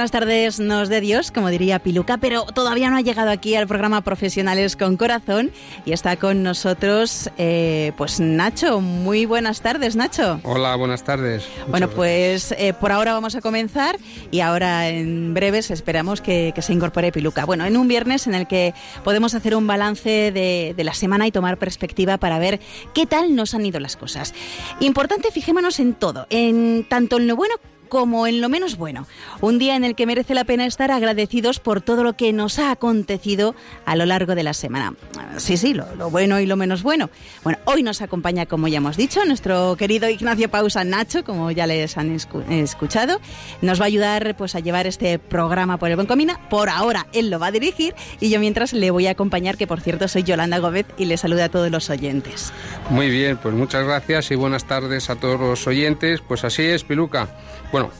[0.00, 3.66] buenas tardes, nos de Dios, como diría Piluca, pero todavía no ha llegado aquí al
[3.66, 5.50] programa Profesionales con Corazón
[5.84, 8.80] y está con nosotros, eh, pues Nacho.
[8.80, 10.40] Muy buenas tardes, Nacho.
[10.44, 11.46] Hola, buenas tardes.
[11.68, 13.98] Bueno, Muchas pues eh, por ahora vamos a comenzar
[14.30, 17.44] y ahora en breves esperamos que, que se incorpore Piluca.
[17.44, 18.72] Bueno, en un viernes en el que
[19.04, 22.58] podemos hacer un balance de, de la semana y tomar perspectiva para ver
[22.94, 24.32] qué tal nos han ido las cosas.
[24.80, 27.56] Importante, fijémonos en todo, en tanto en lo bueno
[27.90, 29.06] como en lo menos bueno.
[29.42, 32.58] Un día en el que merece la pena estar agradecidos por todo lo que nos
[32.58, 33.54] ha acontecido
[33.84, 34.94] a lo largo de la semana.
[35.36, 37.10] Sí, sí, lo, lo bueno y lo menos bueno.
[37.44, 41.66] Bueno, hoy nos acompaña, como ya hemos dicho, nuestro querido Ignacio Pausa Nacho, como ya
[41.66, 43.20] les han escu- escuchado.
[43.60, 46.38] Nos va a ayudar pues, a llevar este programa por el buen camino.
[46.48, 49.66] Por ahora él lo va a dirigir y yo mientras le voy a acompañar, que
[49.66, 52.52] por cierto soy Yolanda Gómez y le saluda a todos los oyentes.
[52.88, 56.20] Muy bien, pues muchas gracias y buenas tardes a todos los oyentes.
[56.20, 57.28] Pues así es, Piluca.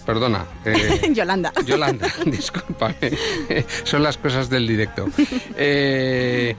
[0.05, 0.45] Perdona.
[0.65, 1.53] eh, Yolanda.
[1.65, 3.13] Yolanda, discúlpame.
[3.85, 5.07] Son las cosas del directo.
[5.57, 6.57] Eh,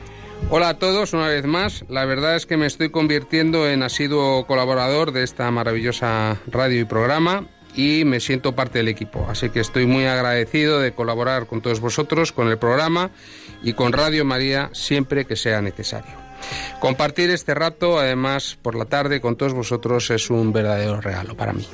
[0.50, 1.86] hola a todos una vez más.
[1.90, 6.86] La verdad es que me estoy convirtiendo en asiduo colaborador de esta maravillosa radio y
[6.86, 7.46] programa
[7.76, 9.26] y me siento parte del equipo.
[9.30, 13.12] Así que estoy muy agradecido de colaborar con todos vosotros, con el programa
[13.64, 16.21] y con Radio María siempre que sea necesario.
[16.80, 21.54] Compartir este rato, además, por la tarde con todos vosotros es un verdadero regalo para
[21.54, 21.68] mí.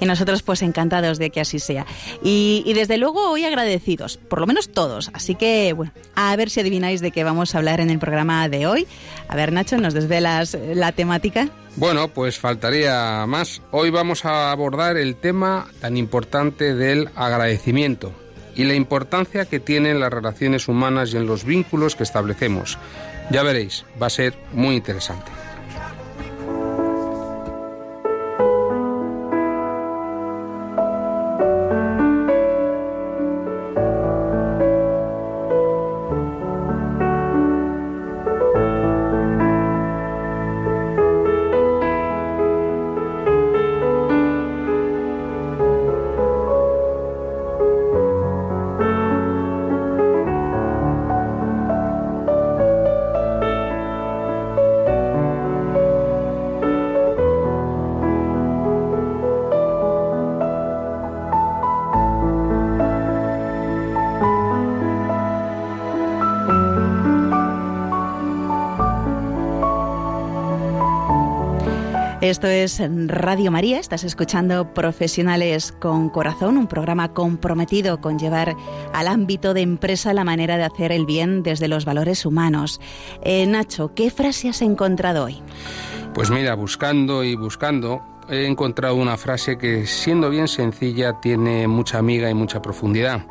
[0.00, 1.84] Y nosotros pues encantados de que así sea.
[2.22, 5.10] Y, y desde luego hoy agradecidos, por lo menos todos.
[5.12, 8.48] Así que, bueno, a ver si adivináis de qué vamos a hablar en el programa
[8.48, 8.86] de hoy.
[9.28, 11.48] A ver, Nacho, ¿nos desvelas eh, la temática?
[11.76, 13.62] Bueno, pues faltaría más.
[13.70, 18.12] Hoy vamos a abordar el tema tan importante del agradecimiento
[18.56, 22.78] y la importancia que tienen las relaciones humanas y en los vínculos que establecemos.
[23.30, 25.30] Ya veréis, va a ser muy interesante.
[72.30, 78.54] Esto es Radio María, estás escuchando Profesionales con Corazón, un programa comprometido con llevar
[78.92, 82.80] al ámbito de empresa la manera de hacer el bien desde los valores humanos.
[83.24, 85.42] Eh, Nacho, ¿qué frase has encontrado hoy?
[86.14, 91.98] Pues mira, buscando y buscando, he encontrado una frase que, siendo bien sencilla, tiene mucha
[91.98, 93.26] amiga y mucha profundidad.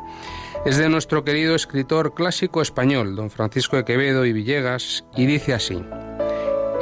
[0.66, 5.54] Es de nuestro querido escritor clásico español, don Francisco de Quevedo y Villegas, y dice
[5.54, 5.82] así,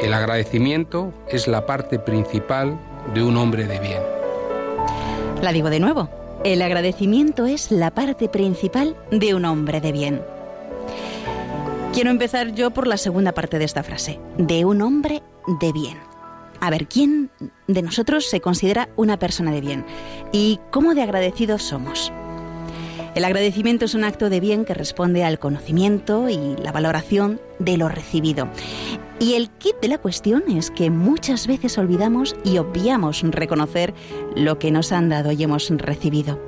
[0.00, 2.78] el agradecimiento es la parte principal
[3.14, 4.02] de un hombre de bien.
[5.42, 6.08] La digo de nuevo,
[6.44, 10.22] el agradecimiento es la parte principal de un hombre de bien.
[11.92, 15.22] Quiero empezar yo por la segunda parte de esta frase, de un hombre
[15.60, 15.98] de bien.
[16.60, 17.30] A ver, ¿quién
[17.66, 19.84] de nosotros se considera una persona de bien?
[20.32, 22.12] ¿Y cómo de agradecidos somos?
[23.14, 27.76] El agradecimiento es un acto de bien que responde al conocimiento y la valoración de
[27.76, 28.48] lo recibido.
[29.20, 33.92] Y el kit de la cuestión es que muchas veces olvidamos y obviamos reconocer
[34.36, 36.40] lo que nos han dado y hemos recibido.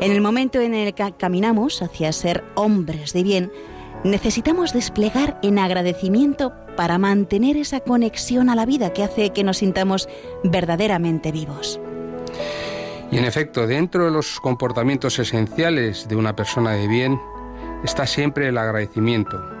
[0.00, 3.52] En el momento en el que caminamos hacia ser hombres de bien,
[4.04, 9.58] necesitamos desplegar en agradecimiento para mantener esa conexión a la vida que hace que nos
[9.58, 10.08] sintamos
[10.44, 11.80] verdaderamente vivos.
[13.10, 17.20] Y en efecto, dentro de los comportamientos esenciales de una persona de bien
[17.84, 19.55] está siempre el agradecimiento,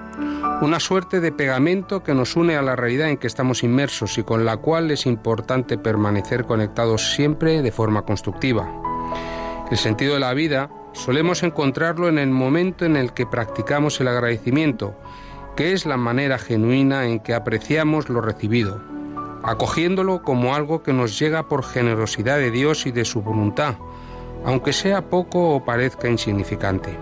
[0.62, 4.22] una suerte de pegamento que nos une a la realidad en que estamos inmersos y
[4.22, 8.68] con la cual es importante permanecer conectados siempre de forma constructiva.
[9.70, 14.08] El sentido de la vida solemos encontrarlo en el momento en el que practicamos el
[14.08, 14.94] agradecimiento,
[15.56, 18.80] que es la manera genuina en que apreciamos lo recibido,
[19.42, 23.74] acogiéndolo como algo que nos llega por generosidad de Dios y de su voluntad,
[24.44, 26.96] aunque sea poco o parezca insignificante.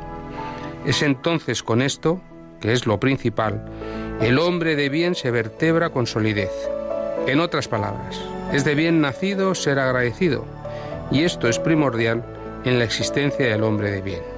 [0.85, 2.21] Es entonces con esto,
[2.65, 3.63] que es lo principal,
[4.23, 6.51] el hombre de bien se vertebra con solidez.
[7.27, 8.19] En otras palabras,
[8.55, 10.47] es de bien nacido ser agradecido,
[11.11, 12.25] y esto es primordial
[12.65, 14.34] en la existencia del hombre de bien.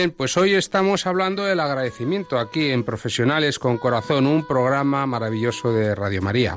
[0.00, 5.74] Bien, pues hoy estamos hablando del agradecimiento aquí en Profesionales con Corazón, un programa maravilloso
[5.74, 6.56] de Radio María.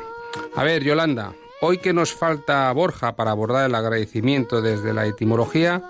[0.56, 5.84] A ver, Yolanda, hoy que nos falta Borja para abordar el agradecimiento desde la etimología,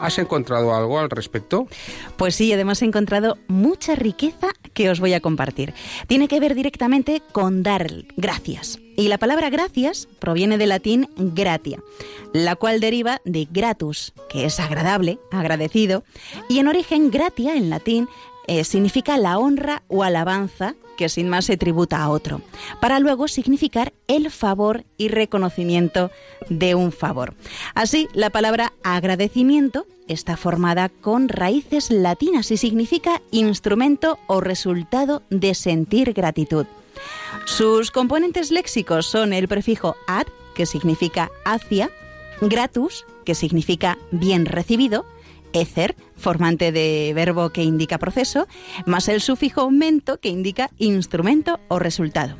[0.00, 1.68] ¿has encontrado algo al respecto?
[2.16, 5.74] Pues sí, además he encontrado mucha riqueza que os voy a compartir.
[6.06, 8.78] Tiene que ver directamente con dar gracias.
[8.96, 11.82] Y la palabra gracias proviene del latín gratia,
[12.32, 16.04] la cual deriva de gratus, que es agradable, agradecido,
[16.48, 18.08] y en origen gratia en latín
[18.46, 22.42] eh, significa la honra o alabanza que sin más se tributa a otro,
[22.78, 26.10] para luego significar el favor y reconocimiento
[26.50, 27.32] de un favor.
[27.74, 35.54] Así, la palabra agradecimiento está formada con raíces latinas y significa instrumento o resultado de
[35.54, 36.66] sentir gratitud.
[37.46, 41.90] Sus componentes léxicos son el prefijo ad, que significa hacia,
[42.42, 45.06] gratus, que significa bien recibido,
[45.54, 48.46] ether, formante de verbo que indica proceso,
[48.86, 52.36] más el sufijo mento, que indica instrumento o resultado.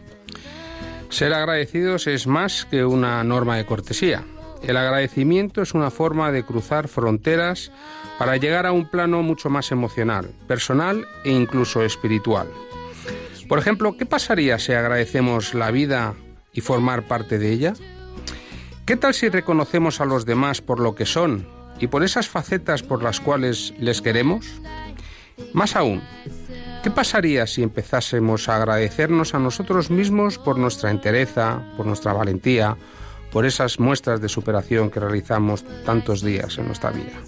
[1.09, 4.25] Ser agradecidos es más que una norma de cortesía.
[4.62, 7.73] El agradecimiento es una forma de cruzar fronteras
[8.19, 12.47] para llegar a un plano mucho más emocional, personal e incluso espiritual.
[13.49, 16.14] Por ejemplo, ¿qué pasaría si agradecemos la vida
[16.52, 17.73] y formar parte de ella?
[18.87, 21.49] ¿Qué tal si reconocemos a los demás por lo que son
[21.80, 24.46] y por esas facetas por las cuales les queremos?
[25.52, 26.02] Más aún,
[26.82, 32.76] ¿qué pasaría si empezásemos a agradecernos a nosotros mismos por nuestra entereza, por nuestra valentía,
[33.32, 37.18] por esas muestras de superación que realizamos tantos días en nuestra vida?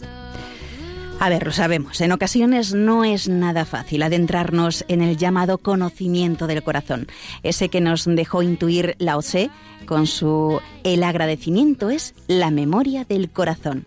[1.21, 6.49] A ver, lo sabemos, en ocasiones no es nada fácil adentrarnos en el llamado conocimiento
[6.49, 7.07] del corazón,
[7.45, 9.49] ese que nos dejó intuir Lao Tse
[9.87, 13.87] con su El agradecimiento es la memoria del corazón.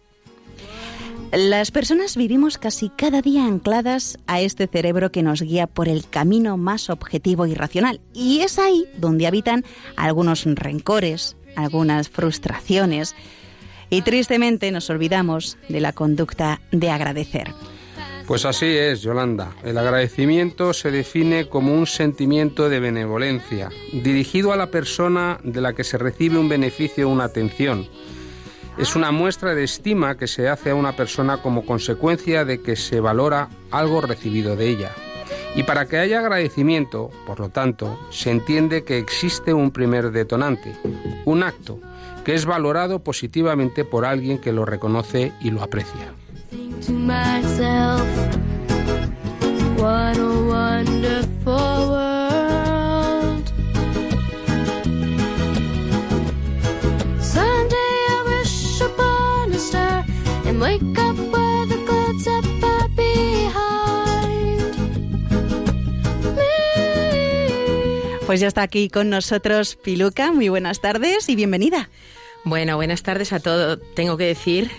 [1.31, 6.07] Las personas vivimos casi cada día ancladas a este cerebro que nos guía por el
[6.07, 7.99] camino más objetivo y racional.
[8.13, 9.65] Y es ahí donde habitan
[9.97, 13.15] algunos rencores, algunas frustraciones.
[13.89, 17.53] Y tristemente nos olvidamos de la conducta de agradecer.
[18.27, 19.51] Pues así es, Yolanda.
[19.63, 25.73] El agradecimiento se define como un sentimiento de benevolencia, dirigido a la persona de la
[25.73, 27.87] que se recibe un beneficio o una atención.
[28.77, 32.75] Es una muestra de estima que se hace a una persona como consecuencia de que
[32.75, 34.91] se valora algo recibido de ella.
[35.55, 40.75] Y para que haya agradecimiento, por lo tanto, se entiende que existe un primer detonante,
[41.23, 41.79] un acto,
[42.25, 46.13] que es valorado positivamente por alguien que lo reconoce y lo aprecia.
[60.55, 64.75] And wake up where the clouds are far behind
[66.35, 68.25] me.
[68.25, 70.31] Pues ya está aquí con nosotros Piluca.
[70.31, 71.89] Muy buenas tardes y bienvenida.
[72.43, 73.79] Bueno, buenas tardes a todos.
[73.95, 74.71] Tengo que decir,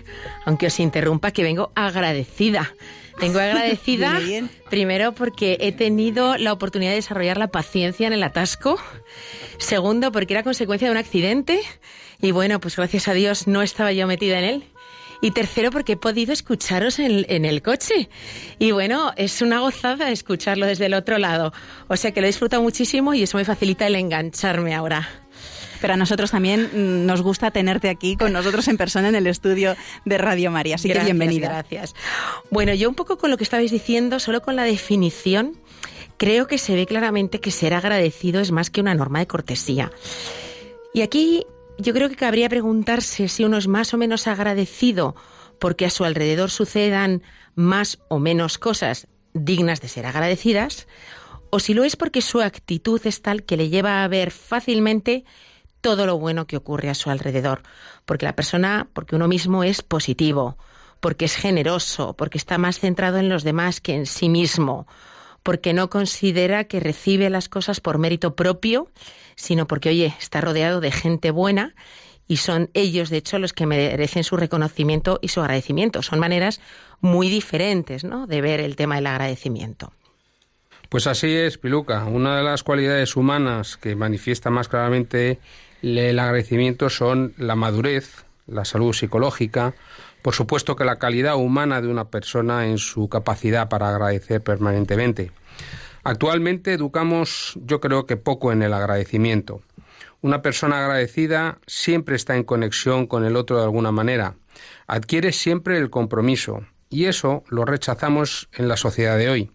[0.44, 2.74] aunque os interrumpa, que vengo agradecida.
[3.20, 4.50] Vengo agradecida bien.
[4.70, 8.78] primero porque he tenido la oportunidad de desarrollar la paciencia en el atasco.
[9.58, 11.60] Segundo, porque era consecuencia de un accidente.
[12.20, 14.64] Y bueno, pues gracias a Dios no estaba yo metida en él.
[15.20, 18.08] Y tercero, porque he podido escucharos en, en el coche.
[18.58, 21.52] Y bueno, es una gozada escucharlo desde el otro lado.
[21.88, 25.08] O sea que lo he disfrutado muchísimo y eso me facilita el engancharme ahora.
[25.80, 29.26] Pero a nosotros también mm, nos gusta tenerte aquí con nosotros en persona en el
[29.26, 30.76] estudio de Radio María.
[30.76, 31.48] Así que Gracias, bienvenida.
[31.48, 31.94] Gracias.
[32.50, 35.56] Bueno, yo un poco con lo que estabais diciendo, solo con la definición,
[36.16, 39.92] creo que se ve claramente que ser agradecido es más que una norma de cortesía.
[40.94, 41.46] Y aquí
[41.78, 45.14] yo creo que cabría preguntarse si uno es más o menos agradecido
[45.58, 47.22] porque a su alrededor sucedan
[47.54, 50.86] más o menos cosas dignas de ser agradecidas,
[51.50, 55.24] o si lo es porque su actitud es tal que le lleva a ver fácilmente
[55.80, 57.62] todo lo bueno que ocurre a su alrededor,
[58.04, 60.56] porque la persona, porque uno mismo es positivo,
[61.00, 64.86] porque es generoso, porque está más centrado en los demás que en sí mismo,
[65.42, 68.90] porque no considera que recibe las cosas por mérito propio,
[69.36, 71.74] sino porque, oye, está rodeado de gente buena
[72.26, 76.02] y son ellos, de hecho, los que merecen su reconocimiento y su agradecimiento.
[76.02, 76.60] Son maneras
[77.00, 79.92] muy diferentes, ¿no?, de ver el tema del agradecimiento.
[80.88, 82.04] Pues así es, Piluca.
[82.04, 85.38] Una de las cualidades humanas que manifiesta más claramente
[85.82, 89.74] el agradecimiento son la madurez, la salud psicológica,
[90.22, 95.30] por supuesto que la calidad humana de una persona en su capacidad para agradecer permanentemente.
[96.06, 99.62] Actualmente educamos, yo creo que poco en el agradecimiento.
[100.20, 104.36] Una persona agradecida siempre está en conexión con el otro de alguna manera.
[104.86, 109.50] Adquiere siempre el compromiso y eso lo rechazamos en la sociedad de hoy.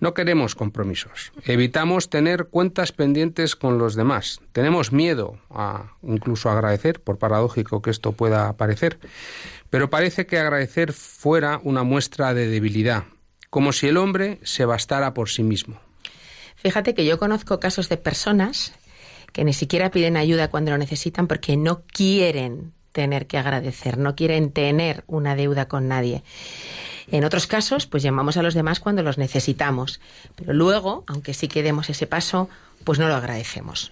[0.00, 1.32] No queremos compromisos.
[1.44, 4.40] Evitamos tener cuentas pendientes con los demás.
[4.52, 8.98] Tenemos miedo a incluso agradecer, por paradójico que esto pueda parecer.
[9.68, 13.04] Pero parece que agradecer fuera una muestra de debilidad,
[13.56, 15.80] como si el hombre se bastara por sí mismo.
[16.56, 18.74] Fíjate que yo conozco casos de personas
[19.32, 24.14] que ni siquiera piden ayuda cuando lo necesitan porque no quieren tener que agradecer, no
[24.14, 26.22] quieren tener una deuda con nadie.
[27.10, 30.02] En otros casos, pues llamamos a los demás cuando los necesitamos,
[30.34, 32.50] pero luego, aunque sí que demos ese paso,
[32.84, 33.90] pues no lo agradecemos.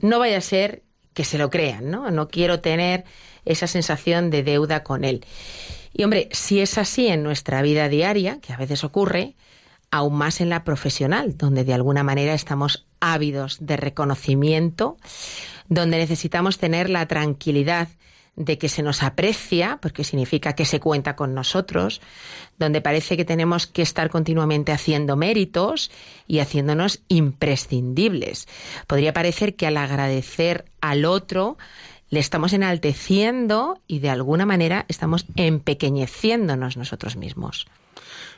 [0.00, 0.82] No vaya a ser
[1.12, 2.10] que se lo crean, ¿no?
[2.10, 3.04] No quiero tener
[3.44, 5.26] esa sensación de deuda con él.
[5.94, 9.36] Y hombre, si es así en nuestra vida diaria, que a veces ocurre,
[9.92, 14.98] aún más en la profesional, donde de alguna manera estamos ávidos de reconocimiento,
[15.68, 17.88] donde necesitamos tener la tranquilidad
[18.34, 22.00] de que se nos aprecia, porque significa que se cuenta con nosotros,
[22.58, 25.92] donde parece que tenemos que estar continuamente haciendo méritos
[26.26, 28.48] y haciéndonos imprescindibles.
[28.88, 31.56] Podría parecer que al agradecer al otro
[32.10, 37.66] le estamos enalteciendo y de alguna manera estamos empequeñeciéndonos nosotros mismos.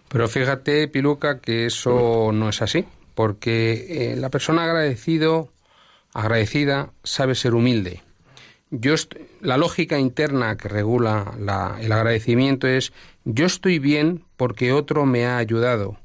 [0.09, 5.53] Pero fíjate, Piluca, que eso no es así, porque eh, la persona agradecido,
[6.13, 8.03] agradecida, sabe ser humilde.
[8.71, 8.95] Yo
[9.41, 12.93] la lógica interna que regula la- el agradecimiento es
[13.25, 15.99] yo estoy bien porque otro me ha ayudado.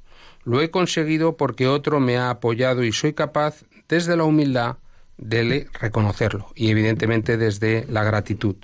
[0.43, 4.77] Lo he conseguido porque otro me ha apoyado y soy capaz, desde la humildad,
[5.21, 8.55] de le- reconocerlo y evidentemente desde la gratitud.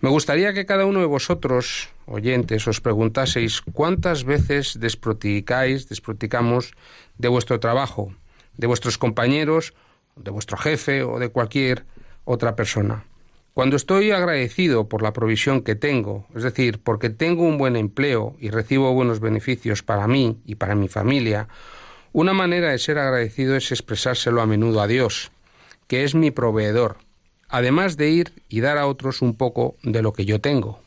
[0.00, 6.74] Me gustaría que cada uno de vosotros, oyentes, os preguntaseis cuántas veces desproticáis, desproticamos
[7.16, 8.12] de vuestro trabajo,
[8.56, 9.72] de vuestros compañeros,
[10.16, 11.86] de vuestro jefe o de cualquier
[12.24, 13.04] otra persona.
[13.54, 18.36] Cuando estoy agradecido por la provisión que tengo, es decir, porque tengo un buen empleo
[18.40, 21.48] y recibo buenos beneficios para mí y para mi familia,
[22.12, 25.30] una manera de ser agradecido es expresárselo a menudo a Dios,
[25.86, 26.98] que es mi proveedor,
[27.48, 30.80] además de ir y dar a otros un poco de lo que yo tengo.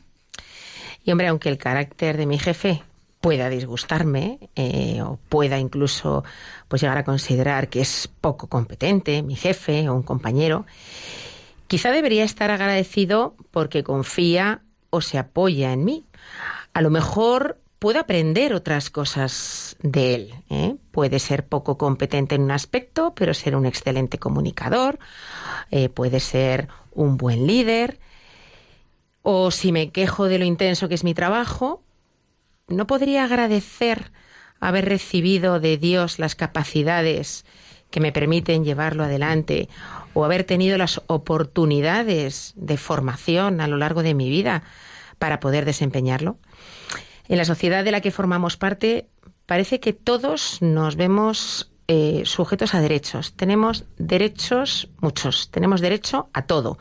[1.04, 2.82] Y hombre, aunque el carácter de mi jefe
[3.20, 6.24] pueda disgustarme eh, o pueda incluso
[6.68, 10.66] pues llegar a considerar que es poco competente mi jefe o un compañero,
[11.66, 16.04] quizá debería estar agradecido porque confía o se apoya en mí.
[16.72, 20.34] A lo mejor puedo aprender otras cosas de él.
[20.50, 20.76] ¿eh?
[20.90, 24.98] Puede ser poco competente en un aspecto, pero ser un excelente comunicador,
[25.70, 28.00] eh, puede ser un buen líder,
[29.22, 31.82] o si me quejo de lo intenso que es mi trabajo,
[32.66, 34.10] ¿no podría agradecer
[34.60, 37.44] haber recibido de Dios las capacidades
[37.90, 39.68] que me permiten llevarlo adelante
[40.14, 44.62] o haber tenido las oportunidades de formación a lo largo de mi vida
[45.18, 46.38] para poder desempeñarlo?
[47.28, 49.08] En la sociedad de la que formamos parte
[49.46, 53.34] parece que todos nos vemos eh, sujetos a derechos.
[53.34, 56.78] Tenemos derechos, muchos, tenemos derecho a todo,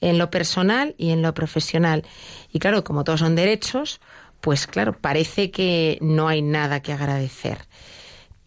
[0.00, 2.04] en lo personal y en lo profesional.
[2.52, 4.00] Y claro, como todos son derechos,
[4.40, 7.66] pues claro, parece que no hay nada que agradecer.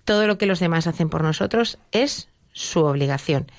[0.06, 3.50] Todo lo que los demás hacen por nosotros es su obligación.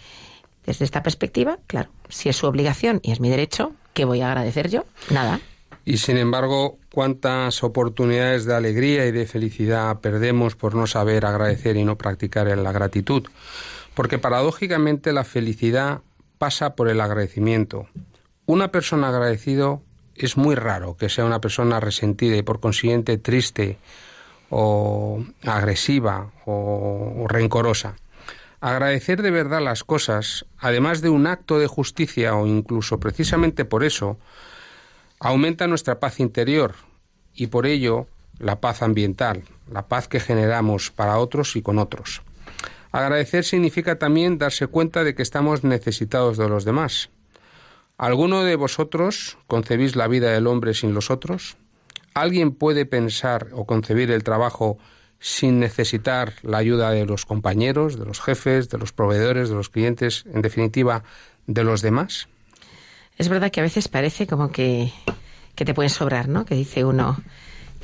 [0.67, 4.29] Desde esta perspectiva, claro, si es su obligación y es mi derecho, ¿qué voy a
[4.29, 4.85] agradecer yo?
[5.11, 5.41] Nada.
[5.85, 11.77] Y sin embargo, cuántas oportunidades de alegría y de felicidad perdemos por no saber agradecer
[11.77, 13.25] y no practicar la gratitud.
[13.95, 16.03] Porque paradójicamente la felicidad
[16.39, 17.89] pasa por el agradecimiento.
[18.47, 19.83] Una persona agradecido
[20.15, 23.77] es muy raro que sea una persona resentida y por consiguiente triste
[24.49, 27.97] o agresiva o, rencorosa.
[28.61, 33.83] Agradecer de verdad las cosas, además de un acto de justicia o incluso precisamente por
[33.83, 34.17] eso,
[35.21, 36.75] aumenta nuestra paz interior
[37.35, 38.07] y por ello
[38.39, 42.23] la paz ambiental, la paz que generamos para otros y con otros.
[42.93, 47.11] Agradecer significa también darse cuenta de que estamos necesitados de los demás.
[47.97, 51.57] ¿Alguno de vosotros concebís la vida del hombre sin los otros?
[52.13, 54.79] ¿Alguien puede pensar o concebir el trabajo
[55.19, 59.71] sin necesitar la ayuda de los compañeros, de los jefes, de los proveedores, de los
[59.71, 61.03] clientes, en definitiva,
[61.47, 62.29] de los demás?
[63.17, 64.93] Es verdad que a veces parece como que,
[65.55, 66.45] que te pueden sobrar, ¿no?
[66.45, 67.17] Que dice uno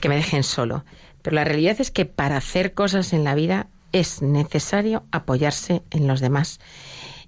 [0.00, 0.84] que me dejen solo.
[1.22, 6.06] Pero la realidad es que para hacer cosas en la vida es necesario apoyarse en
[6.06, 6.60] los demás.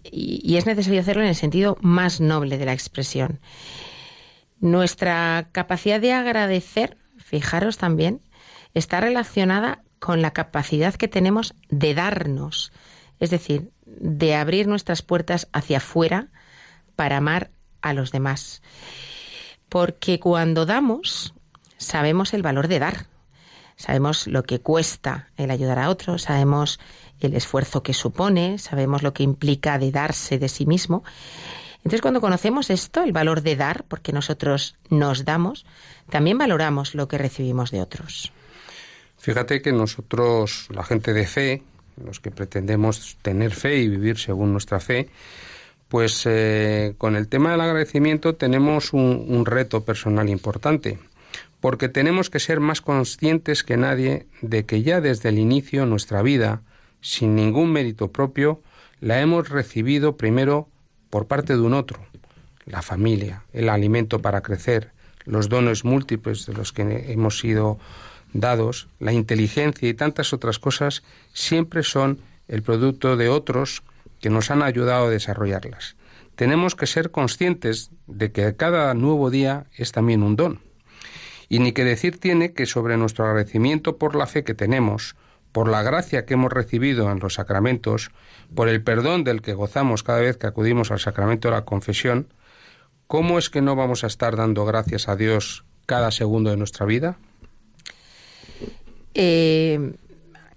[0.04, 3.40] Y, es necesario hacerlo en el sentido más noble de la expresión.
[4.60, 8.21] Nuestra capacidad de agradecer, fijaros también,
[8.75, 12.73] está relacionada con la capacidad que tenemos de darnos,
[13.21, 16.28] es decir, de abrir nuestras puertas hacia afuera
[16.97, 17.50] para amar
[17.82, 18.62] a los demás.
[19.68, 21.34] Porque cuando damos,
[21.76, 23.06] sabemos el valor de dar,
[23.76, 26.78] sabemos lo que cuesta el ayudar a otros, sabemos
[27.21, 31.04] el esfuerzo que supone, sabemos lo que implica de darse de sí mismo.
[31.78, 35.66] Entonces, cuando conocemos esto, el valor de dar, porque nosotros nos damos,
[36.10, 38.32] también valoramos lo que recibimos de otros.
[39.18, 41.62] Fíjate que nosotros, la gente de fe,
[42.02, 45.08] los que pretendemos tener fe y vivir según nuestra fe,
[45.93, 50.99] pues eh, con el tema del agradecimiento tenemos un, un reto personal importante,
[51.61, 56.23] porque tenemos que ser más conscientes que nadie de que ya desde el inicio nuestra
[56.23, 56.63] vida,
[57.02, 58.63] sin ningún mérito propio,
[59.00, 60.67] la hemos recibido primero
[61.11, 61.99] por parte de un otro,
[62.65, 64.93] la familia, el alimento para crecer,
[65.26, 67.78] los dones múltiples de los que hemos sido
[68.33, 71.02] dados, la inteligencia y tantas otras cosas
[71.35, 73.83] siempre son el producto de otros
[74.23, 75.97] que nos han ayudado a desarrollarlas.
[76.37, 80.61] Tenemos que ser conscientes de que cada nuevo día es también un don.
[81.49, 85.17] Y ni que decir tiene que sobre nuestro agradecimiento por la fe que tenemos,
[85.50, 88.13] por la gracia que hemos recibido en los sacramentos,
[88.54, 92.28] por el perdón del que gozamos cada vez que acudimos al sacramento de la confesión,
[93.08, 96.87] ¿cómo es que no vamos a estar dando gracias a Dios cada segundo de nuestra
[96.87, 97.19] vida?
[99.15, 99.95] Eh,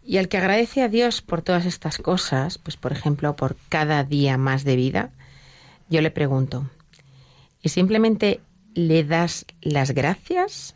[0.05, 4.03] y al que agradece a Dios por todas estas cosas, pues por ejemplo por cada
[4.03, 5.09] día más de vida,
[5.89, 6.69] yo le pregunto,
[7.61, 8.39] ¿y simplemente
[8.75, 10.75] le das las gracias?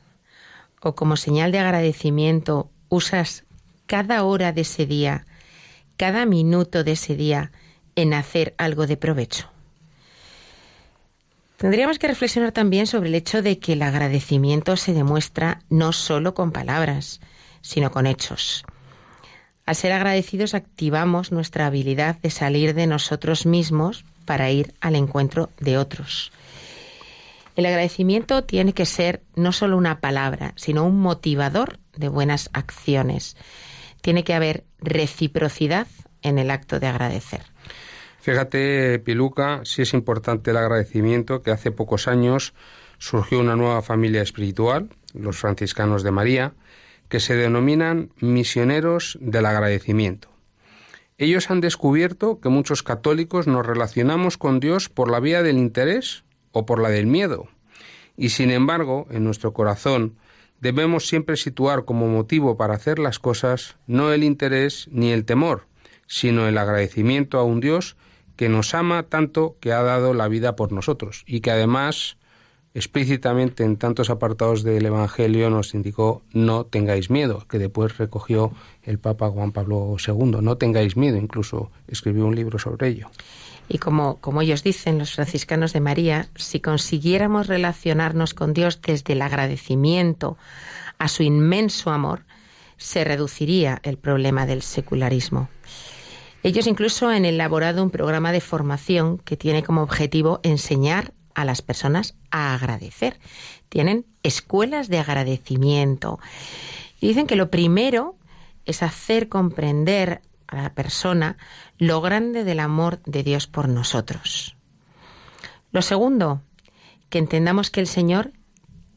[0.81, 3.43] ¿O como señal de agradecimiento usas
[3.85, 5.25] cada hora de ese día,
[5.97, 7.51] cada minuto de ese día
[7.95, 9.49] en hacer algo de provecho?
[11.57, 16.33] Tendríamos que reflexionar también sobre el hecho de que el agradecimiento se demuestra no solo
[16.33, 17.19] con palabras,
[17.61, 18.63] sino con hechos.
[19.69, 25.51] Al ser agradecidos activamos nuestra habilidad de salir de nosotros mismos para ir al encuentro
[25.59, 26.31] de otros.
[27.55, 33.37] El agradecimiento tiene que ser no solo una palabra, sino un motivador de buenas acciones.
[34.01, 35.85] Tiene que haber reciprocidad
[36.23, 37.41] en el acto de agradecer.
[38.21, 42.55] Fíjate, Piluca, si es importante el agradecimiento que hace pocos años
[42.97, 46.53] surgió una nueva familia espiritual, los franciscanos de María,
[47.09, 50.29] que se denominan misioneros del agradecimiento.
[51.17, 56.23] Ellos han descubierto que muchos católicos nos relacionamos con Dios por la vía del interés
[56.53, 57.49] o por la del miedo.
[58.15, 60.15] Y sin embargo, en nuestro corazón,
[60.61, 65.67] debemos siempre situar como motivo para hacer las cosas no el interés ni el temor,
[66.07, 67.97] sino el agradecimiento a un Dios
[68.35, 72.17] que nos ama tanto que ha dado la vida por nosotros y que además
[72.73, 78.51] explícitamente en tantos apartados del Evangelio nos indicó no tengáis miedo, que después recogió
[78.83, 83.09] el Papa Juan Pablo II, no tengáis miedo, incluso escribió un libro sobre ello.
[83.67, 89.13] Y como, como ellos dicen, los franciscanos de María, si consiguiéramos relacionarnos con Dios desde
[89.13, 90.37] el agradecimiento
[90.97, 92.25] a su inmenso amor,
[92.77, 95.49] se reduciría el problema del secularismo.
[96.41, 101.61] Ellos incluso han elaborado un programa de formación que tiene como objetivo enseñar a las
[101.61, 103.17] personas a agradecer.
[103.69, 106.19] Tienen escuelas de agradecimiento.
[106.99, 108.17] Y dicen que lo primero
[108.65, 111.37] es hacer comprender a la persona
[111.77, 114.57] lo grande del amor de Dios por nosotros.
[115.71, 116.41] Lo segundo,
[117.09, 118.33] que entendamos que el Señor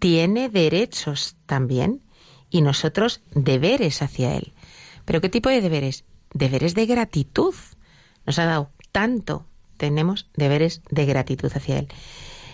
[0.01, 2.03] tiene derechos también
[2.51, 4.53] y nosotros deberes hacia Él.
[5.05, 6.05] ¿Pero qué tipo de deberes?
[6.35, 7.55] Deberes de gratitud.
[8.27, 11.89] Nos ha dado tanto, tenemos deberes de gratitud hacia Él.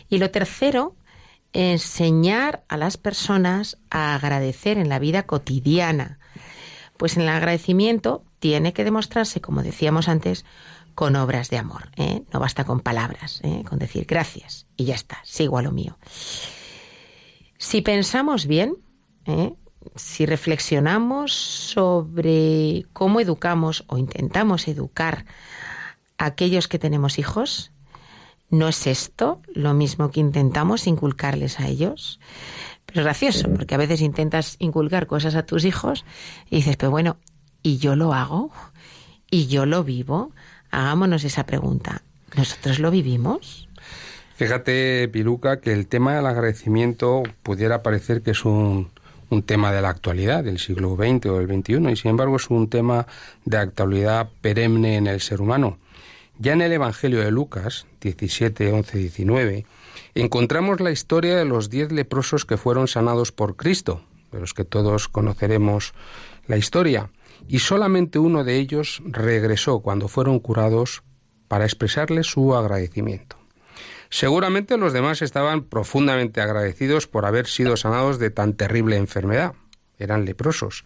[0.09, 0.97] Y lo tercero,
[1.53, 6.19] enseñar a las personas a agradecer en la vida cotidiana.
[6.97, 10.45] Pues en el agradecimiento tiene que demostrarse, como decíamos antes,
[10.95, 11.91] con obras de amor.
[11.97, 12.23] ¿eh?
[12.33, 13.63] No basta con palabras, ¿eh?
[13.69, 15.97] con decir gracias y ya está, sigo a lo mío.
[17.57, 18.77] Si pensamos bien,
[19.27, 19.55] ¿eh?
[19.95, 25.25] si reflexionamos sobre cómo educamos o intentamos educar
[26.19, 27.73] a aquellos que tenemos hijos,
[28.51, 32.21] ¿no es esto lo mismo que intentamos inculcarles a ellos?
[32.87, 36.05] Pero es gracioso, porque a veces intentas inculcar cosas a tus hijos
[36.49, 37.19] y dices, pero bueno,
[37.63, 38.51] ¿y yo lo hago?
[39.31, 40.33] ¿Y yo lo vivo?
[40.71, 42.03] Hagámonos esa pregunta.
[42.37, 43.69] ¿Nosotros lo vivimos?
[44.37, 48.89] Fíjate, Piluca, que el tema del agradecimiento pudiera parecer que es un,
[49.31, 52.49] un tema de la actualidad, del siglo XX o del XXI, y sin embargo es
[52.49, 53.07] un tema
[53.45, 55.79] de actualidad perenne en el ser humano.
[56.41, 59.67] Ya en el Evangelio de Lucas 17, 11, 19,
[60.15, 64.65] encontramos la historia de los diez leprosos que fueron sanados por Cristo, de los que
[64.65, 65.95] todos conoceremos
[66.47, 67.11] la historia,
[67.49, 71.03] y solamente uno de ellos regresó cuando fueron curados
[71.49, 73.37] para expresarle su agradecimiento.
[74.09, 79.55] Seguramente los demás estaban profundamente agradecidos por haber sido sanados de tan terrible enfermedad.
[79.99, 80.85] Eran leprosos.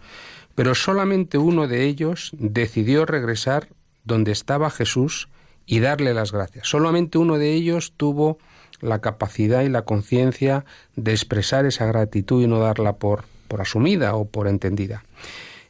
[0.54, 3.68] Pero solamente uno de ellos decidió regresar
[4.04, 5.28] donde estaba Jesús
[5.72, 6.68] y darle las gracias.
[6.68, 8.36] Solamente uno de ellos tuvo
[8.82, 14.14] la capacidad y la conciencia de expresar esa gratitud y no darla por, por asumida
[14.14, 15.02] o por entendida.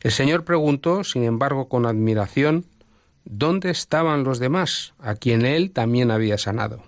[0.00, 2.64] El Señor preguntó, sin embargo, con admiración,
[3.24, 6.82] ¿dónde estaban los demás, a quien Él también había sanado?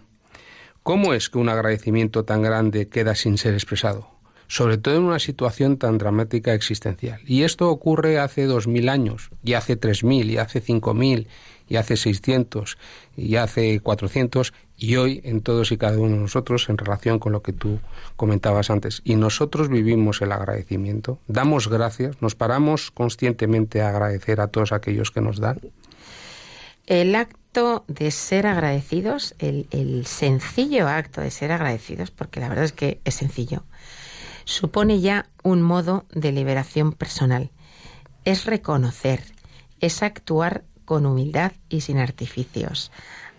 [0.83, 4.09] ¿Cómo es que un agradecimiento tan grande queda sin ser expresado?
[4.49, 7.21] Sobre todo en una situación tan dramática existencial.
[7.27, 11.29] Y esto ocurre hace dos mil años, y hace tres mil, y hace cinco mil,
[11.69, 12.79] y hace seiscientos,
[13.17, 17.33] y hace cuatrocientos, y hoy en todos y cada uno de nosotros en relación con
[17.33, 17.79] lo que tú
[18.17, 19.03] comentabas antes.
[19.05, 25.11] Y nosotros vivimos el agradecimiento, damos gracias, nos paramos conscientemente a agradecer a todos aquellos
[25.11, 25.61] que nos dan.
[26.87, 32.65] El acto de ser agradecidos, el, el sencillo acto de ser agradecidos, porque la verdad
[32.65, 33.65] es que es sencillo,
[34.45, 37.51] supone ya un modo de liberación personal.
[38.25, 39.23] Es reconocer,
[39.81, 42.91] es actuar con humildad y sin artificios,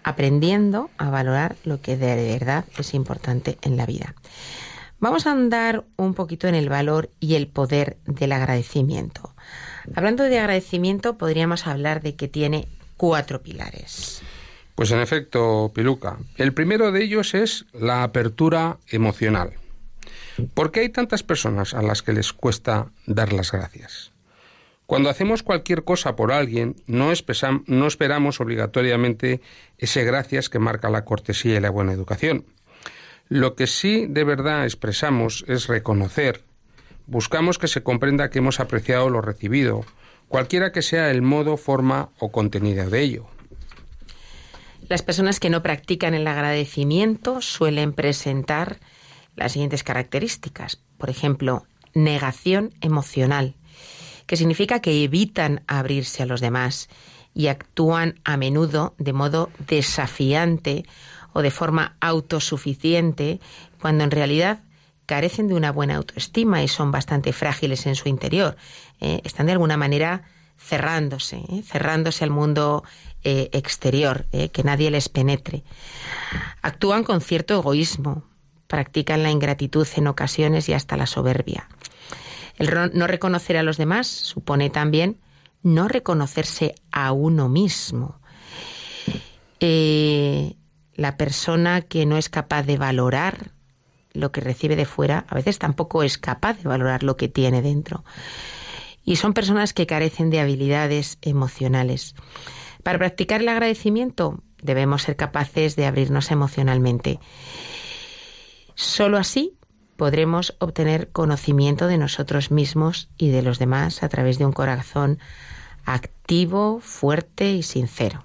[0.04, 4.16] aprendiendo a valorar lo que de verdad es importante en la vida.
[5.00, 9.36] Vamos a andar un poquito en el valor y el poder del agradecimiento.
[9.94, 14.22] Hablando de agradecimiento, podríamos hablar de que tiene cuatro pilares.
[14.76, 19.54] Pues en efecto, Piluca, el primero de ellos es la apertura emocional.
[20.54, 24.12] ¿Por qué hay tantas personas a las que les cuesta dar las gracias?
[24.86, 27.12] Cuando hacemos cualquier cosa por alguien, no,
[27.66, 29.42] no esperamos obligatoriamente
[29.78, 32.46] ese gracias que marca la cortesía y la buena educación.
[33.28, 36.44] Lo que sí de verdad expresamos es reconocer,
[37.08, 39.84] buscamos que se comprenda que hemos apreciado lo recibido,
[40.28, 43.28] cualquiera que sea el modo, forma o contenido de ello.
[44.88, 48.78] Las personas que no practican el agradecimiento suelen presentar
[49.36, 50.84] las siguientes características.
[50.98, 53.56] Por ejemplo, negación emocional,
[54.28, 56.90] que significa que evitan abrirse a los demás
[57.34, 60.86] y actúan a menudo de modo desafiante
[61.34, 63.42] o de forma autosuficiente,
[63.80, 64.62] cuando en realidad
[65.06, 68.56] carecen de una buena autoestima y son bastante frágiles en su interior.
[69.02, 69.22] ¿eh?
[69.24, 70.24] Están de alguna manera
[70.58, 71.62] cerrándose, ¿eh?
[71.64, 72.84] cerrándose al mundo
[73.24, 75.64] eh, exterior, que nadie les penetre.
[76.62, 78.24] Actúan con cierto egoísmo,
[78.68, 81.68] practican la ingratitud en ocasiones y hasta la soberbia.
[82.58, 85.20] El no reconocer a los demás supone también
[85.62, 88.20] no reconocerse a uno mismo.
[89.60, 90.56] Eh,
[90.94, 93.52] la persona que no es capaz de valorar
[94.14, 97.62] lo que recibe de fuera, a veces tampoco es capaz de valorar lo que tiene
[97.62, 98.06] dentro.
[99.04, 102.16] Y son personas que carecen de habilidades emocionales.
[102.84, 107.20] Para practicar el agradecimiento debemos ser capaces de abrirnos emocionalmente.
[108.76, 109.55] Solo así
[109.96, 115.20] podremos obtener conocimiento de nosotros mismos y de los demás a través de un corazón
[115.86, 118.24] activo, fuerte y sincero.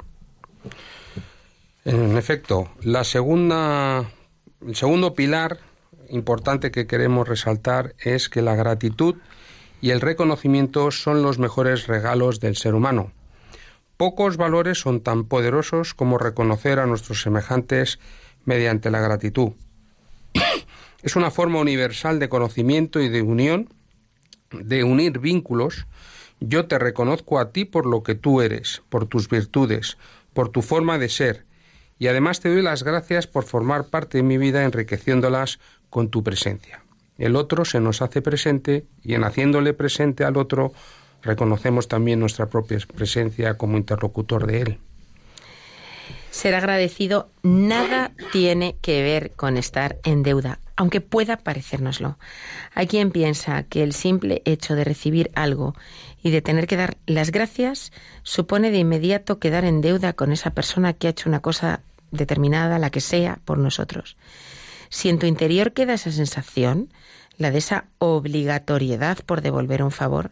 [1.85, 4.11] En efecto, la segunda,
[4.67, 5.59] el segundo pilar
[6.09, 9.17] importante que queremos resaltar es que la gratitud
[9.81, 13.13] y el reconocimiento son los mejores regalos del ser humano.
[13.97, 17.99] Pocos valores son tan poderosos como reconocer a nuestros semejantes
[18.45, 19.53] mediante la gratitud.
[21.03, 23.69] Es una forma universal de conocimiento y de unión,
[24.51, 25.87] de unir vínculos.
[26.41, 29.97] Yo te reconozco a ti por lo que tú eres, por tus virtudes,
[30.33, 31.45] por tu forma de ser,
[32.01, 35.61] y además te doy las gracias por formar parte de mi vida enriqueciéndolas
[35.91, 36.83] con tu presencia.
[37.19, 40.73] El otro se nos hace presente y en haciéndole presente al otro
[41.23, 44.79] reconocemos también nuestra propia presencia como interlocutor de él.
[46.31, 52.17] Ser agradecido nada tiene que ver con estar en deuda, aunque pueda parecérnoslo.
[52.75, 55.75] Hay quien piensa que el simple hecho de recibir algo
[56.23, 60.53] y de tener que dar las gracias supone de inmediato quedar en deuda con esa
[60.53, 64.17] persona que ha hecho una cosa determinada, la que sea, por nosotros.
[64.89, 66.91] Si en tu interior queda esa sensación,
[67.37, 70.31] la de esa obligatoriedad por devolver un favor,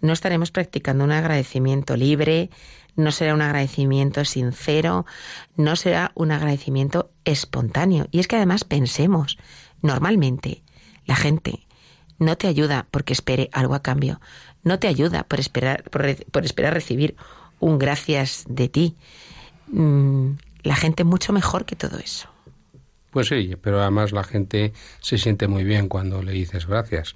[0.00, 2.50] no estaremos practicando un agradecimiento libre,
[2.96, 5.06] no será un agradecimiento sincero,
[5.56, 8.06] no será un agradecimiento espontáneo.
[8.10, 9.38] Y es que además pensemos,
[9.84, 10.62] normalmente
[11.04, 11.60] la gente
[12.18, 14.20] no te ayuda porque espere algo a cambio,
[14.62, 17.16] no te ayuda por esperar, por, esperar recibir
[17.60, 18.96] un gracias de ti.
[19.68, 22.28] Mm, la gente mucho mejor que todo eso.
[23.14, 27.14] Pues sí, pero además la gente se siente muy bien cuando le dices gracias.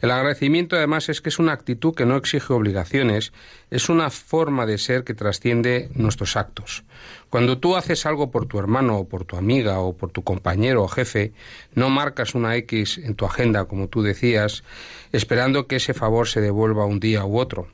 [0.00, 3.32] El agradecimiento además es que es una actitud que no exige obligaciones,
[3.68, 6.84] es una forma de ser que trasciende nuestros actos.
[7.30, 10.84] Cuando tú haces algo por tu hermano o por tu amiga o por tu compañero
[10.84, 11.32] o jefe,
[11.74, 14.62] no marcas una X en tu agenda, como tú decías,
[15.10, 17.66] esperando que ese favor se devuelva un día u otro.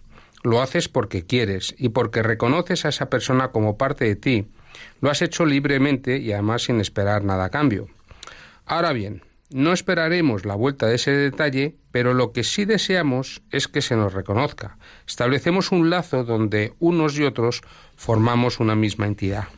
[0.42, 4.46] Lo haces porque quieres y porque reconoces a esa persona como parte de ti.
[5.00, 7.88] Lo has hecho libremente y además sin esperar nada a cambio.
[8.64, 13.66] Ahora bien, no esperaremos la vuelta de ese detalle, pero lo que sí deseamos es
[13.66, 14.78] que se nos reconozca.
[15.06, 17.62] Establecemos un lazo donde unos y otros
[17.96, 19.48] formamos una misma entidad.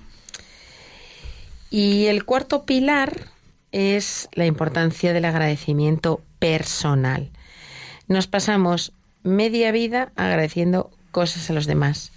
[1.71, 3.13] Y el cuarto pilar
[3.71, 7.31] es la importancia del agradecimiento personal.
[8.09, 12.13] Nos pasamos media vida agradeciendo cosas a los demás.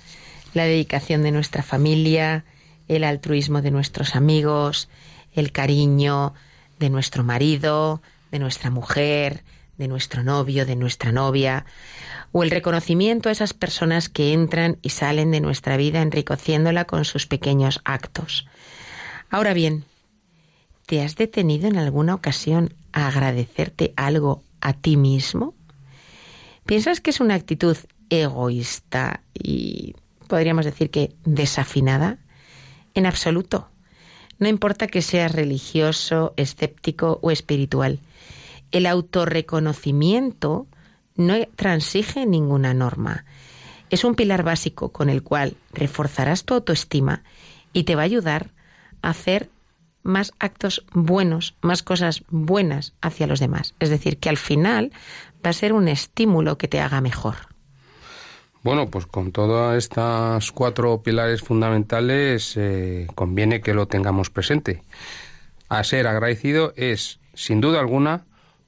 [0.53, 2.45] La dedicación de nuestra familia,
[2.87, 4.89] el altruismo de nuestros amigos,
[5.33, 6.33] el cariño
[6.79, 9.43] de nuestro marido, de nuestra mujer,
[9.77, 11.65] de nuestro novio, de nuestra novia,
[12.31, 17.05] o el reconocimiento a esas personas que entran y salen de nuestra vida enriqueciéndola con
[17.05, 18.47] sus pequeños actos.
[19.29, 19.85] Ahora bien,
[20.85, 25.53] ¿te has detenido en alguna ocasión a agradecerte algo a ti mismo?
[26.65, 27.77] ¿Piensas que es una actitud
[28.09, 29.95] egoísta y
[30.27, 32.17] podríamos decir que desafinada?
[32.95, 33.69] En absoluto.
[34.39, 37.99] No importa que seas religioso, escéptico o espiritual.
[38.71, 40.67] El autorreconocimiento
[41.15, 43.25] no transige ninguna norma.
[43.91, 47.23] Es un pilar básico con el cual reforzarás tu autoestima
[47.73, 48.49] y te va a ayudar
[49.03, 49.49] a hacer
[50.05, 53.73] más actos buenos, más cosas buenas hacia los demás.
[53.79, 54.91] Es decir, que al final
[55.45, 57.35] va a ser un estímulo que te haga mejor.
[58.63, 64.81] Bueno, pues con todas estas cuatro pilares fundamentales eh, conviene que lo tengamos presente.
[65.69, 68.25] A ser agradecido es, sin duda alguna,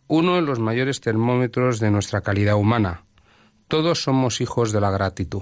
[0.07, 3.05] uno de los mayores termómetros de nuestra calidad humana.
[3.67, 5.41] Todos somos hijos de la gratitud.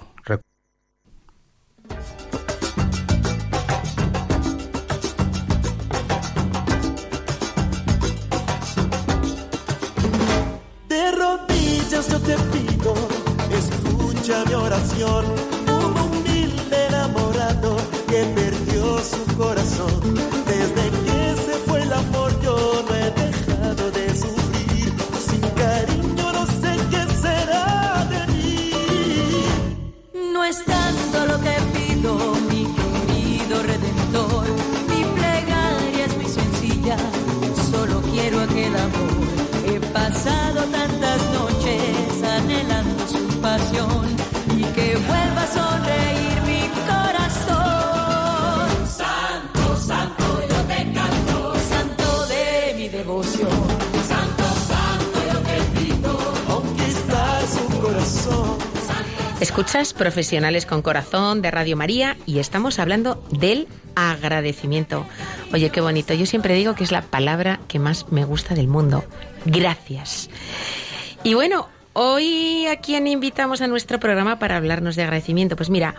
[59.41, 65.05] Escuchas Profesionales con Corazón de Radio María y estamos hablando del agradecimiento.
[65.53, 66.13] Oye, qué bonito.
[66.13, 69.03] Yo siempre digo que es la palabra que más me gusta del mundo.
[69.45, 70.29] Gracias.
[71.23, 75.57] Y bueno, hoy a quién invitamos a nuestro programa para hablarnos de agradecimiento.
[75.57, 75.95] Pues mira,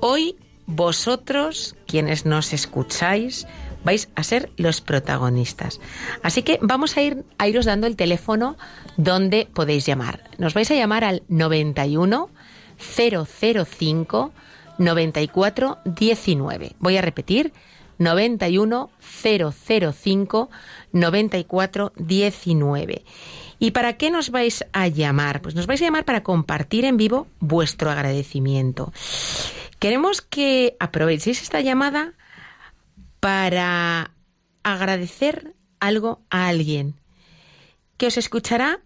[0.00, 3.46] hoy vosotros, quienes nos escucháis,
[3.84, 5.80] vais a ser los protagonistas.
[6.24, 8.56] Así que vamos a ir a iros dando el teléfono
[8.96, 10.24] donde podéis llamar.
[10.38, 12.28] Nos vais a llamar al 91
[12.82, 14.32] 005
[14.78, 16.72] 94 19.
[16.78, 17.52] Voy a repetir
[17.98, 20.50] 91 005
[20.92, 23.04] 94 19.
[23.58, 25.40] ¿Y para qué nos vais a llamar?
[25.40, 28.92] Pues nos vais a llamar para compartir en vivo vuestro agradecimiento.
[29.78, 32.14] Queremos que aprovechéis esta llamada
[33.20, 34.10] para
[34.64, 37.00] agradecer algo a alguien
[37.96, 38.80] que os escuchará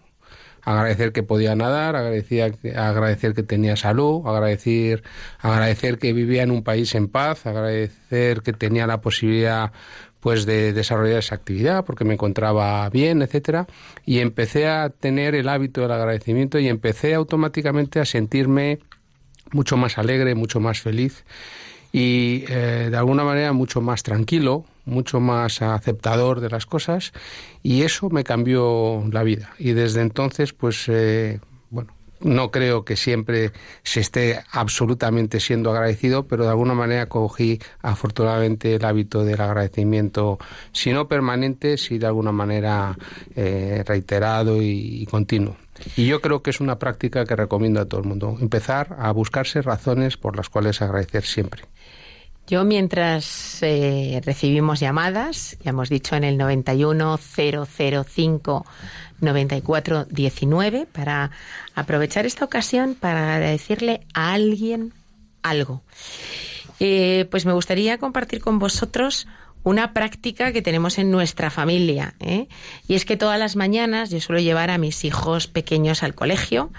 [0.68, 5.02] agradecer que podía nadar, agradecía, agradecer que tenía salud, agradecer,
[5.40, 9.72] agradecer que vivía en un país en paz, agradecer que tenía la posibilidad
[10.20, 13.66] pues de desarrollar esa actividad porque me encontraba bien, etcétera,
[14.06, 18.80] y empecé a tener el hábito del agradecimiento y empecé automáticamente a sentirme
[19.54, 21.24] mucho más alegre, mucho más feliz
[21.94, 27.14] y eh, de alguna manera mucho más tranquilo, mucho más aceptador de las cosas
[27.62, 29.52] y eso me cambió la vida.
[29.60, 33.52] Y desde entonces, pues, eh, bueno, no creo que siempre
[33.84, 40.40] se esté absolutamente siendo agradecido, pero de alguna manera cogí afortunadamente el hábito del agradecimiento,
[40.72, 42.98] si no permanente, si de alguna manera
[43.36, 45.58] eh, reiterado y, y continuo.
[45.96, 49.12] Y yo creo que es una práctica que recomiendo a todo el mundo, empezar a
[49.12, 51.64] buscarse razones por las cuales agradecer siempre.
[52.48, 58.66] Yo mientras eh, recibimos llamadas, ya hemos dicho en el 91 005
[59.20, 61.32] 94 19 para
[61.76, 64.94] aprovechar esta ocasión para agradecerle a alguien
[65.44, 65.82] algo.
[66.80, 69.28] Eh, pues me gustaría compartir con vosotros
[69.64, 72.14] una práctica que tenemos en nuestra familia.
[72.22, 72.48] ¿eh?
[72.88, 76.72] Y es que todas las mañanas yo suelo llevar a mis hijos pequeños al colegio,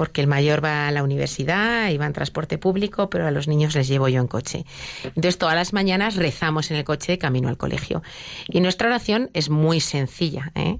[0.00, 3.48] porque el mayor va a la universidad y va en transporte público, pero a los
[3.48, 4.64] niños les llevo yo en coche.
[5.04, 8.02] Entonces todas las mañanas rezamos en el coche de camino al colegio.
[8.48, 10.52] Y nuestra oración es muy sencilla.
[10.54, 10.78] ¿eh?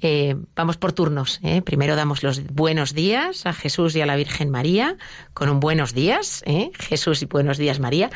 [0.00, 1.38] Eh, vamos por turnos.
[1.42, 1.60] ¿eh?
[1.60, 4.96] Primero damos los buenos días a Jesús y a la Virgen María,
[5.34, 6.42] con un buenos días.
[6.78, 8.08] Jesús y buenos días María.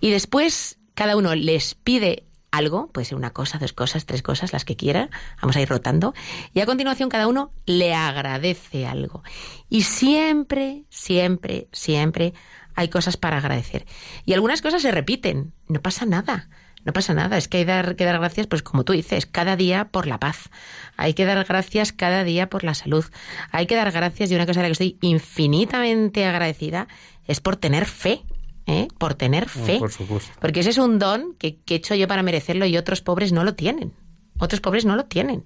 [0.00, 4.52] Y después cada uno les pide algo, puede ser una cosa, dos cosas, tres cosas,
[4.52, 6.14] las que quiera, vamos a ir rotando,
[6.52, 9.22] y a continuación cada uno le agradece algo.
[9.68, 12.34] Y siempre, siempre, siempre
[12.74, 13.86] hay cosas para agradecer.
[14.24, 16.48] Y algunas cosas se repiten, no pasa nada.
[16.82, 19.54] No pasa nada, es que hay dar, que dar gracias, pues como tú dices, cada
[19.54, 20.48] día por la paz.
[20.96, 23.04] Hay que dar gracias cada día por la salud.
[23.50, 26.88] Hay que dar gracias y una cosa de la que estoy infinitamente agradecida
[27.26, 28.22] es por tener fe.
[28.70, 28.88] ¿Eh?
[28.98, 29.78] Por tener fe.
[29.78, 30.30] por supuesto.
[30.40, 33.32] Porque ese es un don que, que he hecho yo para merecerlo y otros pobres
[33.32, 33.92] no lo tienen.
[34.40, 35.44] Otros pobres no lo tienen.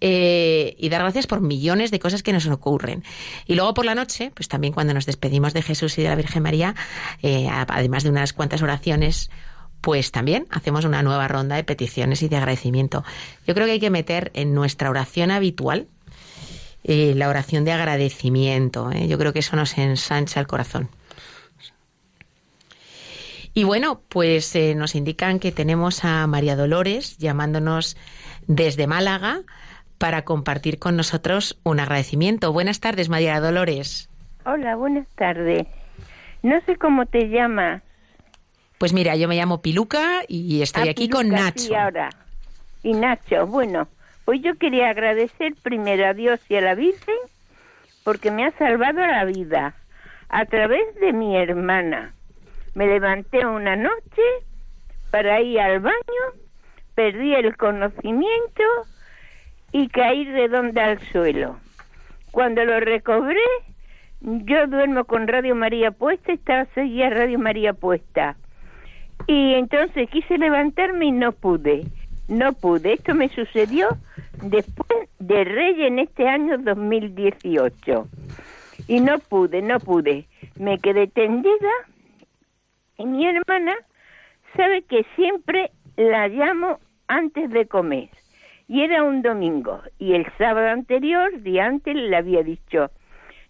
[0.00, 3.02] Eh, y dar gracias por millones de cosas que nos ocurren.
[3.46, 6.14] Y luego por la noche, pues también cuando nos despedimos de Jesús y de la
[6.14, 6.74] Virgen María,
[7.22, 9.30] eh, además de unas cuantas oraciones,
[9.80, 13.02] pues también hacemos una nueva ronda de peticiones y de agradecimiento.
[13.46, 15.88] Yo creo que hay que meter en nuestra oración habitual
[16.84, 18.90] eh, la oración de agradecimiento.
[18.92, 19.08] ¿eh?
[19.08, 20.90] Yo creo que eso nos ensancha el corazón.
[23.54, 27.96] Y bueno, pues eh, nos indican que tenemos a María Dolores llamándonos
[28.46, 29.40] desde Málaga
[29.98, 32.52] para compartir con nosotros un agradecimiento.
[32.52, 34.08] Buenas tardes, María Dolores.
[34.44, 35.66] Hola, buenas tardes.
[36.42, 37.82] No sé cómo te llamas.
[38.78, 41.58] Pues mira, yo me llamo Piluca y estoy Ah, aquí con Nacho.
[41.58, 42.10] sí, ahora.
[42.84, 43.88] Y Nacho, bueno,
[44.24, 47.16] pues yo quería agradecer primero a Dios y a la Virgen
[48.04, 49.74] porque me ha salvado la vida
[50.28, 52.12] a través de mi hermana.
[52.78, 54.22] Me levanté una noche
[55.10, 56.22] para ir al baño,
[56.94, 58.62] perdí el conocimiento
[59.72, 61.58] y caí redonda al suelo.
[62.30, 63.40] Cuando lo recobré,
[64.20, 68.36] yo duermo con Radio María puesta, estaba seguía Radio María puesta.
[69.26, 71.84] Y entonces quise levantarme y no pude.
[72.28, 72.92] No pude.
[72.92, 73.88] Esto me sucedió
[74.40, 78.08] después de Reyes en este año 2018.
[78.86, 80.28] Y no pude, no pude.
[80.54, 81.72] Me quedé tendida
[82.98, 83.76] y mi hermana
[84.56, 88.08] sabe que siempre la llamo antes de comer.
[88.66, 89.80] Y era un domingo.
[89.98, 92.90] Y el sábado anterior, día antes, le había dicho,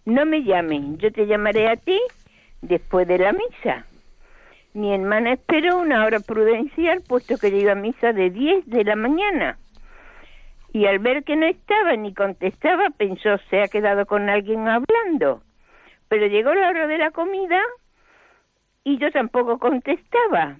[0.05, 1.99] no me llamen, yo te llamaré a ti
[2.61, 3.85] después de la misa.
[4.73, 8.83] Mi hermana esperó una hora prudencial, puesto que yo iba a misa de 10 de
[8.83, 9.57] la mañana.
[10.71, 15.41] Y al ver que no estaba ni contestaba, pensó, se ha quedado con alguien hablando.
[16.07, 17.59] Pero llegó la hora de la comida
[18.83, 20.57] y yo tampoco contestaba.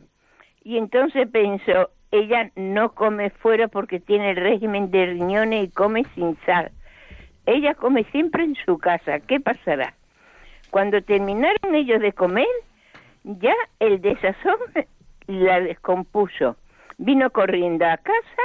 [0.63, 6.03] Y entonces pensó, ella no come fuera porque tiene el régimen de riñones y come
[6.15, 6.71] sin sal.
[7.45, 9.19] Ella come siempre en su casa.
[9.19, 9.93] ¿Qué pasará?
[10.69, 12.47] Cuando terminaron ellos de comer,
[13.23, 14.59] ya el desazón
[15.27, 16.55] la descompuso.
[16.97, 18.43] Vino corriendo a casa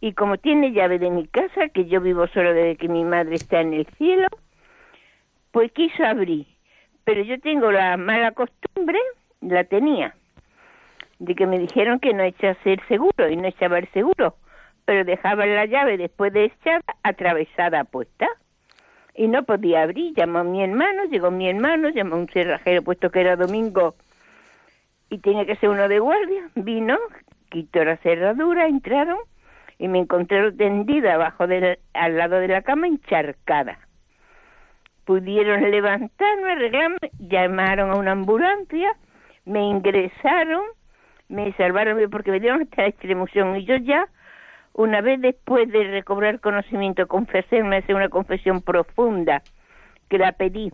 [0.00, 3.36] y como tiene llave de mi casa, que yo vivo solo desde que mi madre
[3.36, 4.26] está en el cielo,
[5.52, 6.51] pues quiso abrir.
[7.04, 8.98] Pero yo tengo la mala costumbre,
[9.40, 10.14] la tenía,
[11.18, 14.36] de que me dijeron que no echase el seguro y no echaba el seguro,
[14.84, 18.28] pero dejaba la llave después de echada atravesada puesta
[19.14, 20.14] y no podía abrir.
[20.14, 23.94] Llamó a mi hermano, llegó mi hermano, llamó a un cerrajero puesto que era domingo
[25.10, 26.48] y tenía que ser uno de guardia.
[26.54, 26.98] Vino,
[27.50, 29.18] quitó la cerradura, entraron
[29.78, 33.78] y me encontraron tendida abajo del, al lado de la cama encharcada.
[35.04, 38.94] Pudieron levantarme, arreglarme, llamaron a una ambulancia,
[39.44, 40.62] me ingresaron,
[41.28, 44.06] me salvaron porque me dieron esta extremoción y yo ya
[44.74, 49.42] una vez después de recobrar conocimiento, confesarme, hacer una confesión profunda,
[50.08, 50.72] que la pedí,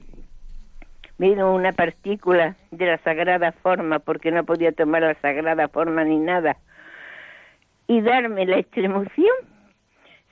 [1.18, 6.04] me dieron una partícula de la sagrada forma, porque no podía tomar la sagrada forma
[6.04, 6.56] ni nada,
[7.88, 9.34] y darme la extremoción,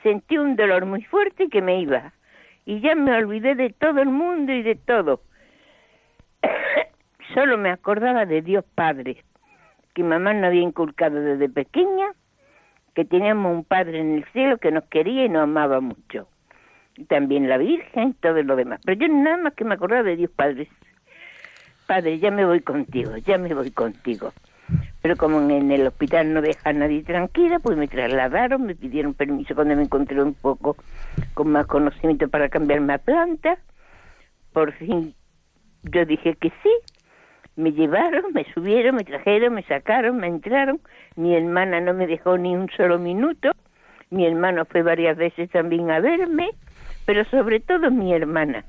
[0.03, 2.13] sentí un dolor muy fuerte que me iba,
[2.67, 5.23] y ya me olvidé de todo el mundo y de todo.
[7.35, 9.25] Solo me acordaba de Dios Padre,
[9.95, 12.09] que mamá nos había inculcado desde pequeña,
[12.95, 16.29] que teníamos un Padre en el cielo que nos quería y nos amaba mucho.
[16.97, 18.81] Y también la Virgen, todo lo demás.
[18.85, 20.69] Pero yo nada más que me acordaba de Dios Padre.
[21.87, 24.33] Padre, ya me voy contigo, ya me voy contigo.
[25.07, 29.15] Pero como en el hospital no deja a nadie tranquila, pues me trasladaron, me pidieron
[29.15, 30.75] permiso cuando me encontré un poco
[31.35, 33.57] con más conocimiento para cambiarme a planta.
[34.53, 35.15] Por fin
[35.85, 36.73] yo dije que sí.
[37.55, 40.81] Me llevaron, me subieron, me trajeron, me sacaron, me entraron.
[41.15, 43.53] Mi hermana no me dejó ni un solo minuto.
[44.11, 46.51] Mi hermano fue varias veces también a verme,
[47.05, 48.65] pero sobre todo mi hermana.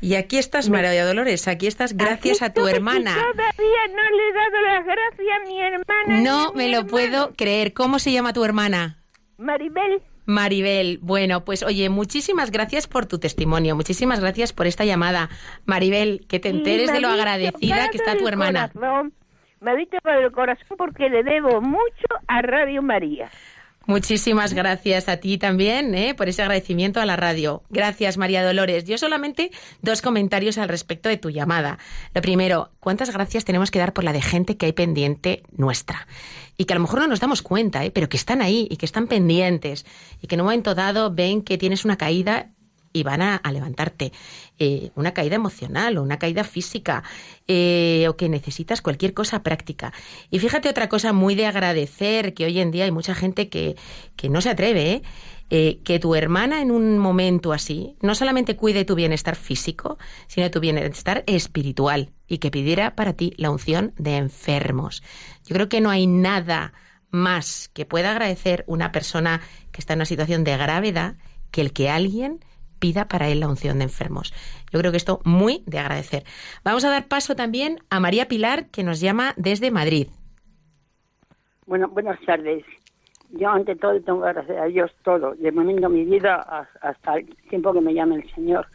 [0.00, 3.14] Y aquí estás, María Dolores, aquí estás gracias Aquí a tu hermana.
[3.14, 6.20] Todavía no le he dado las gracias a mi hermana.
[6.22, 7.72] No mi me lo puedo creer.
[7.72, 8.98] ¿Cómo se llama tu hermana?
[9.38, 15.30] Maribel, Maribel, bueno, pues oye, muchísimas gracias por tu testimonio, muchísimas gracias por esta llamada.
[15.64, 18.68] Maribel, que te enteres de lo agradecida que está "Padre tu hermana.
[18.72, 19.12] corazón",
[19.60, 23.30] me ha dicho por el corazón porque le debo mucho a Radio María.
[23.88, 26.14] Muchísimas gracias a ti también ¿eh?
[26.14, 27.62] por ese agradecimiento a la radio.
[27.70, 28.84] Gracias, María Dolores.
[28.84, 31.78] Yo solamente dos comentarios al respecto de tu llamada.
[32.12, 36.06] Lo primero, ¿cuántas gracias tenemos que dar por la de gente que hay pendiente nuestra?
[36.58, 37.90] Y que a lo mejor no nos damos cuenta, ¿eh?
[37.90, 39.86] pero que están ahí y que están pendientes
[40.20, 42.50] y que en un momento dado ven que tienes una caída
[42.92, 44.12] y van a, a levantarte.
[44.60, 47.04] Eh, una caída emocional o una caída física
[47.46, 49.92] eh, o que necesitas cualquier cosa práctica.
[50.30, 53.76] Y fíjate otra cosa muy de agradecer, que hoy en día hay mucha gente que,
[54.16, 55.02] que no se atreve,
[55.50, 55.80] ¿eh?
[55.84, 59.96] Que tu hermana en un momento así no solamente cuide tu bienestar físico,
[60.26, 65.02] sino tu bienestar espiritual y que pidiera para ti la unción de enfermos.
[65.46, 66.72] Yo creo que no hay nada
[67.10, 69.40] más que pueda agradecer una persona
[69.72, 71.16] que está en una situación de gravedad
[71.50, 72.44] que el que alguien
[72.78, 74.32] pida para él la unción de enfermos.
[74.72, 76.24] Yo creo que esto muy de agradecer.
[76.64, 80.08] Vamos a dar paso también a María Pilar, que nos llama desde Madrid.
[81.66, 82.64] Bueno, buenas tardes.
[83.30, 87.26] Yo ante todo tengo que agradecer a Dios todo, de momento mi vida hasta el
[87.50, 88.66] tiempo que me llame el Señor.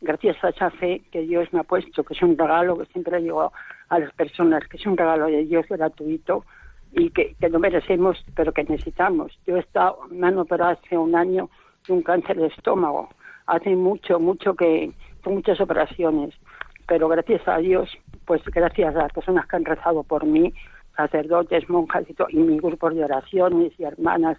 [0.00, 3.22] Gracias a esa fe que Dios me ha puesto, que es un regalo que siempre
[3.22, 3.52] digo
[3.88, 6.44] a las personas, que es un regalo de Dios gratuito
[6.90, 9.38] y que, que no merecemos, pero que necesitamos.
[9.46, 11.48] Yo he estado, me han operado hace un año
[11.86, 13.08] de un cáncer de estómago.
[13.46, 14.92] Hace mucho, mucho que,
[15.24, 16.34] muchas operaciones.
[16.86, 17.90] Pero gracias a Dios,
[18.24, 20.52] pues gracias a las personas que han rezado por mí,
[20.96, 24.36] sacerdotes, monjas y, to- y mis grupos de oraciones y hermanas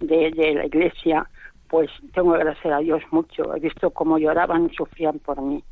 [0.00, 1.28] de, de la iglesia,
[1.68, 3.54] pues tengo que agradecer a Dios mucho.
[3.56, 5.62] He visto cómo lloraban y sufrían por mí.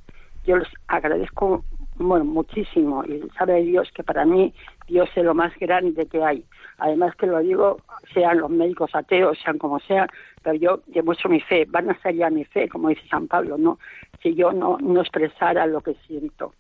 [0.44, 1.64] Yo les agradezco
[2.02, 4.52] bueno, muchísimo y sabe Dios que para mí
[4.86, 6.44] Dios es lo más grande que hay.
[6.78, 7.78] Además que lo digo,
[8.12, 10.08] sean los médicos ateos, sean como sean,
[10.42, 13.78] pero yo demuestro mi fe, van a ya mi fe, como dice San Pablo, ¿no?
[14.22, 16.54] Si yo no, no expresara lo que siento.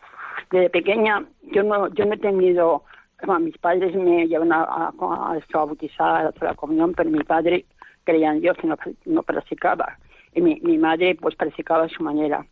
[0.50, 2.84] Desde pequeña yo no, yo no he tenido,
[3.40, 7.64] mis padres me llevan a, a, a, a bautizar, a la comunión, pero mi padre
[8.04, 8.76] creía en Dios y no,
[9.06, 9.98] no practicaba.
[10.34, 12.46] Y mi, mi madre pues practicaba a su manera.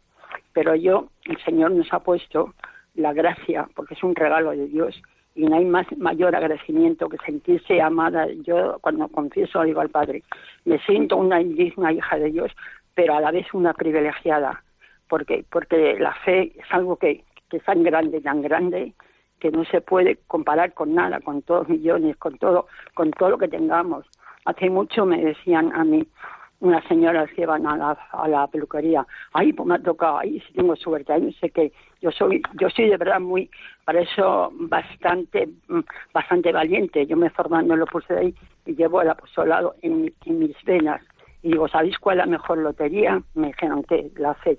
[0.52, 2.54] Pero yo, el Señor nos ha puesto
[2.94, 5.00] la gracia, porque es un regalo de Dios,
[5.34, 8.26] y no hay más mayor agradecimiento que sentirse amada.
[8.42, 10.22] Yo cuando confieso digo al Padre,
[10.64, 12.52] me siento una indigna hija de Dios,
[12.94, 14.62] pero a la vez una privilegiada,
[15.08, 18.92] porque porque la fe es algo que, que es tan grande, tan grande,
[19.38, 23.38] que no se puede comparar con nada, con todos millones, con todo, con todo lo
[23.38, 24.06] que tengamos.
[24.44, 26.06] Hace mucho me decían a mí,
[26.60, 30.40] unas señoras que van a la, a la peluquería, ay, pues me ha tocado, ay,
[30.40, 31.72] si tengo suerte, ay, no sé qué.
[32.00, 33.50] Yo soy, yo soy de verdad muy,
[33.84, 35.80] para eso bastante, mm,
[36.12, 37.06] bastante valiente.
[37.06, 38.34] Yo me en lo puse ahí
[38.66, 41.02] y llevo el apostolado en, en mis venas.
[41.42, 43.22] Y digo, ¿sabéis cuál es la mejor lotería?
[43.34, 44.58] Me dijeron que la fe.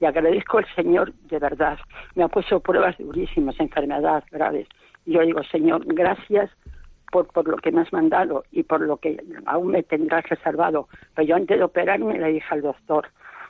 [0.00, 1.78] Y agradezco al Señor de verdad.
[2.14, 4.66] Me ha puesto pruebas durísimas, enfermedades graves.
[5.04, 6.50] Y yo digo, Señor, gracias
[7.12, 10.88] por, por lo que me has mandado y por lo que aún me tendrás reservado.
[11.14, 13.06] Pero yo antes de operarme le dije al doctor,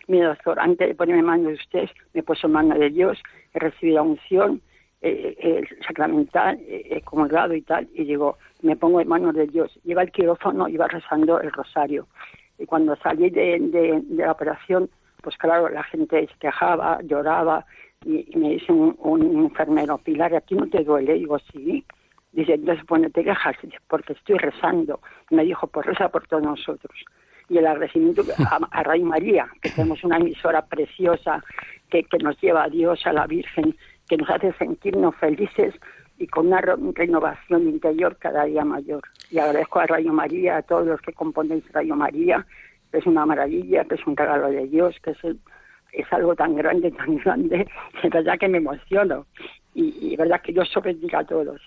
[0.08, 2.90] mi doctor, antes de ponerme en manos de usted, me he puesto en manos de
[2.90, 3.22] Dios,
[3.54, 4.60] he recibido unción,
[5.00, 9.46] eh, eh, sacramental, eh, he comulgado y tal, y digo, me pongo en manos de
[9.46, 9.70] Dios.
[9.84, 12.08] Iba al quirófano, iba rezando el rosario.
[12.58, 14.90] Y cuando salí de, de- la operación,
[15.22, 17.64] pues claro, la gente se quejaba, lloraba,
[18.04, 21.16] y, y me dice un, un enfermero, Pilar, ¿a ti no te duele?
[21.16, 21.84] Y digo, sí.
[22.32, 23.56] Dice, entonces, pues no te quejas,
[23.88, 25.00] porque estoy rezando.
[25.30, 26.92] Me dijo, pues reza por todos nosotros.
[27.48, 31.44] Y el agradecimiento a, a Ray María, que tenemos una emisora preciosa
[31.90, 33.76] que, que nos lleva a Dios, a la Virgen,
[34.08, 35.74] que nos hace sentirnos felices
[36.18, 39.02] y con una re- renovación interior cada día mayor.
[39.30, 42.46] Y agradezco a Rayo María, a todos los que componéis Rayo María,
[42.90, 45.38] que es una maravilla, que es un regalo de Dios, que es, el-
[45.92, 47.66] es algo tan grande, tan grande,
[48.00, 49.26] que es verdad que me emociono.
[49.74, 51.60] Y, y verdad que Dios os bendiga a todos.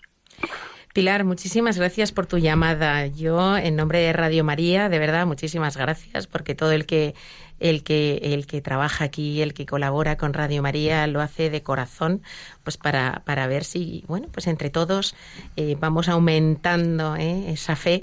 [0.95, 3.05] Pilar, muchísimas gracias por tu llamada.
[3.07, 7.15] Yo, en nombre de Radio María, de verdad, muchísimas gracias, porque todo el que,
[7.59, 11.61] el que, el que trabaja aquí, el que colabora con Radio María, lo hace de
[11.61, 12.21] corazón,
[12.63, 15.15] pues para, para ver si, bueno, pues entre todos
[15.57, 17.51] eh, vamos aumentando ¿eh?
[17.51, 18.01] esa fe.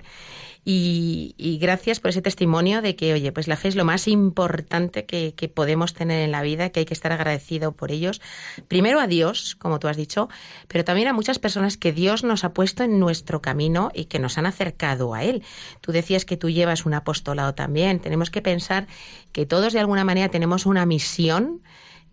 [0.64, 4.06] Y, y gracias por ese testimonio de que, oye, pues la fe es lo más
[4.06, 8.20] importante que, que podemos tener en la vida, que hay que estar agradecido por ellos.
[8.68, 10.28] Primero a Dios, como tú has dicho,
[10.68, 14.20] pero también a muchas personas que Dios nos ha puesto en nuestro camino y que
[14.20, 15.42] nos han acercado a Él.
[15.80, 17.98] Tú decías que tú llevas un apostolado también.
[17.98, 18.86] Tenemos que pensar
[19.32, 21.60] que todos de alguna manera tenemos una misión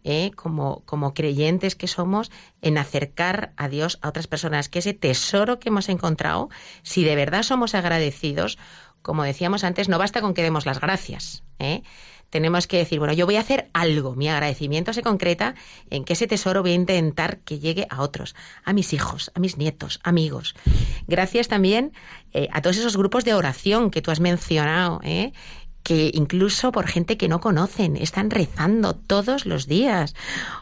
[0.04, 0.32] ¿eh?
[0.36, 2.32] como, como creyentes que somos,
[2.62, 6.50] en acercar a Dios a otras personas, que ese tesoro que hemos encontrado,
[6.84, 8.58] si de verdad somos agradecidos,
[9.02, 11.44] como decíamos antes, no basta con que demos las gracias.
[11.60, 11.84] ¿eh?
[12.30, 15.56] Tenemos que decir, bueno, yo voy a hacer algo, mi agradecimiento se concreta
[15.90, 19.40] en que ese tesoro voy a intentar que llegue a otros, a mis hijos, a
[19.40, 20.54] mis nietos, amigos.
[21.08, 21.92] Gracias también
[22.34, 25.34] eh, a todos esos grupos de oración que tú has mencionado, ¿eh?
[25.90, 30.14] Que incluso por gente que no conocen, están rezando todos los días,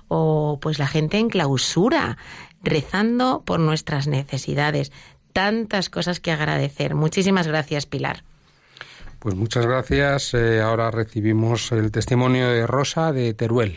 [0.08, 2.18] o pues la gente en clausura,
[2.64, 4.94] rezando por nuestras necesidades.
[5.34, 6.96] Tantas cosas que agradecer.
[6.96, 8.24] Muchísimas gracias, Pilar.
[9.20, 10.34] Pues muchas gracias.
[10.34, 13.76] Eh, ahora recibimos el testimonio de Rosa de Teruel.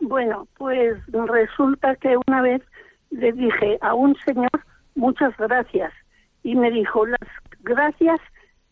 [0.00, 2.62] Bueno, pues resulta que una vez
[3.10, 4.48] le dije a un señor
[4.94, 5.92] muchas gracias
[6.42, 7.28] y me dijo las
[7.60, 8.18] gracias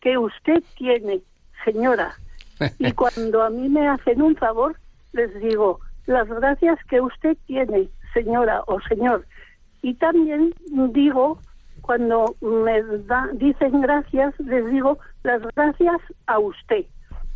[0.01, 1.21] que usted tiene,
[1.65, 2.15] señora.
[2.77, 4.75] Y cuando a mí me hacen un favor,
[5.13, 9.25] les digo las gracias que usted tiene, señora o señor.
[9.81, 10.53] Y también
[10.91, 11.39] digo,
[11.81, 16.83] cuando me da- dicen gracias, les digo las gracias a usted,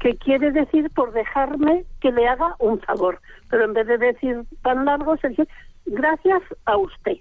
[0.02, 3.22] que quiere decir por dejarme que le haga un favor.
[3.50, 5.48] Pero en vez de decir tan largo, se dice
[5.86, 7.18] gracias a usted.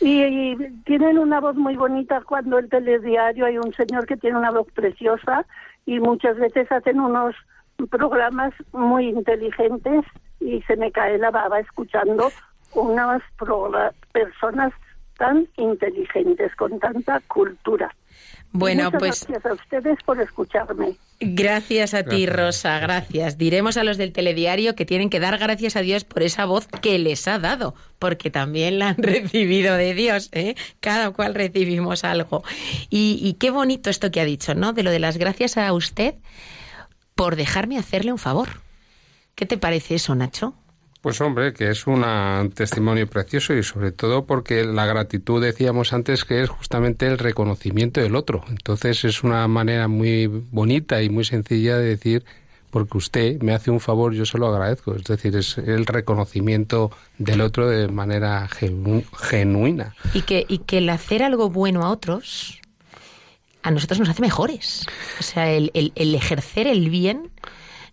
[0.00, 4.50] Y, tienen una voz muy bonita cuando el telediario hay un señor que tiene una
[4.50, 5.44] voz preciosa
[5.86, 7.34] y muchas veces hacen unos
[7.90, 10.04] programas muy inteligentes
[10.40, 12.30] y se me cae la baba escuchando
[12.74, 13.22] unas
[14.12, 14.72] personas
[15.16, 17.94] tan inteligentes, con tanta cultura.
[18.50, 20.96] Bueno, Muchas pues gracias a ustedes por escucharme.
[21.20, 22.24] gracias a ti.
[22.24, 23.36] Rosa, gracias.
[23.36, 26.66] Diremos a los del telediario que tienen que dar gracias a Dios por esa voz
[26.80, 30.54] que les ha dado, porque también la han recibido de Dios, ¿eh?
[30.80, 32.42] Cada cual recibimos algo.
[32.88, 34.72] Y, y qué bonito esto que ha dicho, ¿no?
[34.72, 36.14] De lo de las gracias a usted
[37.14, 38.48] por dejarme hacerle un favor.
[39.34, 40.54] ¿Qué te parece eso, Nacho?
[41.00, 42.02] Pues hombre, que es un
[42.54, 48.00] testimonio precioso y sobre todo porque la gratitud decíamos antes que es justamente el reconocimiento
[48.00, 48.44] del otro.
[48.48, 52.24] Entonces es una manera muy bonita y muy sencilla de decir
[52.70, 54.94] porque usted me hace un favor, yo se lo agradezco.
[54.96, 59.94] Es decir, es el reconocimiento del otro de manera genu- genuina.
[60.14, 62.60] Y que, y que el hacer algo bueno a otros
[63.62, 64.84] a nosotros nos hace mejores.
[65.20, 67.30] O sea, el ejercer el bien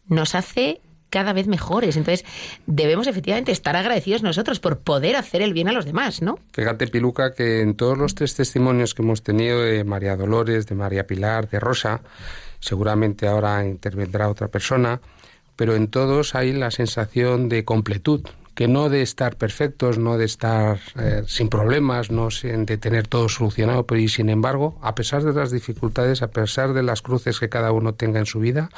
[0.08, 0.82] nos hace
[1.16, 1.96] cada vez mejores.
[1.96, 2.26] Entonces,
[2.68, 6.38] debemos efectivamente estar agradecidos nosotros por poder hacer el bien a los demás, ¿no?
[6.52, 10.76] Fíjate, Piluca, que en todos los tres testimonios que hemos tenido de María Dolores, de
[10.76, 12.02] María Pilar, de Rosa,
[12.60, 15.00] seguramente ahora intervendrá otra persona,
[15.56, 20.26] pero en todos hay la sensación de completud, que no de estar perfectos, no de
[20.26, 25.24] estar eh, sin problemas, no de tener todo solucionado, pero y sin embargo, a pesar
[25.24, 28.70] de las dificultades, a pesar de las cruces que cada uno tenga en su vida,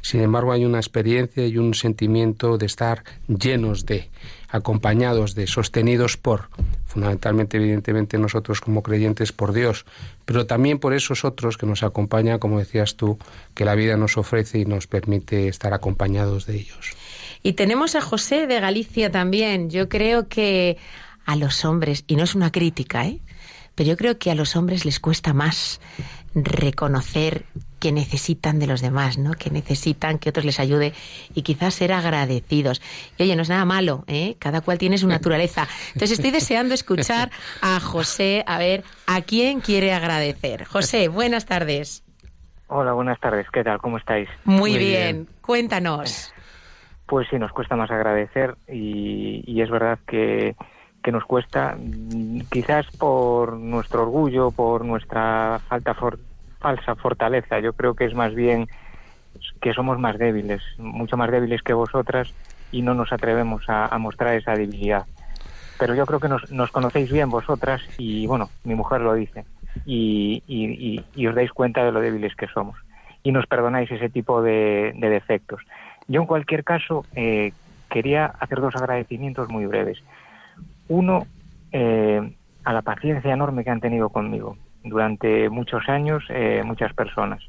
[0.00, 4.10] sin embargo hay una experiencia y un sentimiento de estar llenos de,
[4.48, 6.48] acompañados de, sostenidos por,
[6.86, 9.86] fundamentalmente, evidentemente, nosotros como creyentes por Dios,
[10.24, 13.18] pero también por esos otros que nos acompañan, como decías tú,
[13.54, 16.99] que la vida nos ofrece y nos permite estar acompañados de ellos.
[17.42, 19.70] Y tenemos a José de Galicia también.
[19.70, 20.76] Yo creo que
[21.26, 23.20] a los hombres, y no es una crítica, ¿eh?
[23.74, 25.80] pero yo creo que a los hombres les cuesta más
[26.34, 27.46] reconocer
[27.78, 29.32] que necesitan de los demás, ¿no?
[29.32, 30.92] Que necesitan que otros les ayude
[31.34, 32.82] y quizás ser agradecidos.
[33.16, 34.36] Y oye, no es nada malo, ¿eh?
[34.38, 35.66] Cada cual tiene su naturaleza.
[35.88, 37.30] Entonces estoy deseando escuchar
[37.62, 40.66] a José, a ver a quién quiere agradecer.
[40.66, 42.04] José, buenas tardes.
[42.68, 43.46] Hola, buenas tardes.
[43.50, 43.78] ¿Qué tal?
[43.78, 44.28] ¿Cómo estáis?
[44.44, 45.16] Muy, Muy bien.
[45.16, 45.28] bien.
[45.40, 46.32] cuéntanos.
[47.10, 50.54] Pues sí, nos cuesta más agradecer y, es verdad que,
[51.02, 51.76] que nos cuesta,
[52.52, 55.96] quizás por nuestro orgullo, por nuestra falta
[56.60, 57.58] falsa fortaleza.
[57.58, 58.68] Yo creo que es más bien
[59.60, 62.28] que somos más débiles, mucho más débiles que vosotras
[62.70, 65.06] y no nos atrevemos a, mostrar esa debilidad.
[65.80, 69.46] Pero yo creo que nos, conocéis bien vosotras y bueno, mi mujer lo dice
[69.84, 72.78] y, y- y- os dais cuenta de lo débiles que somos
[73.24, 75.60] y nos perdonáis ese tipo de defectos.
[76.08, 77.52] Yo en cualquier caso eh,
[77.88, 80.02] quería hacer dos agradecimientos muy breves.
[80.88, 81.26] Uno,
[81.72, 82.34] eh,
[82.64, 87.42] a la paciencia enorme que han tenido conmigo durante muchos años eh, muchas personas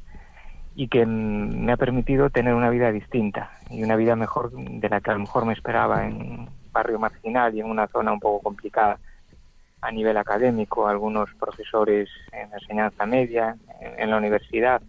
[0.74, 5.00] y que me ha permitido tener una vida distinta y una vida mejor de la
[5.00, 8.20] que a lo mejor me esperaba en un barrio marginal y en una zona un
[8.20, 8.98] poco complicada
[9.82, 14.80] a nivel académico, algunos profesores en la enseñanza media, en, en la universidad,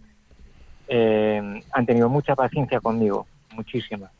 [0.86, 4.10] eh, han tenido mucha paciencia conmigo, muchísima.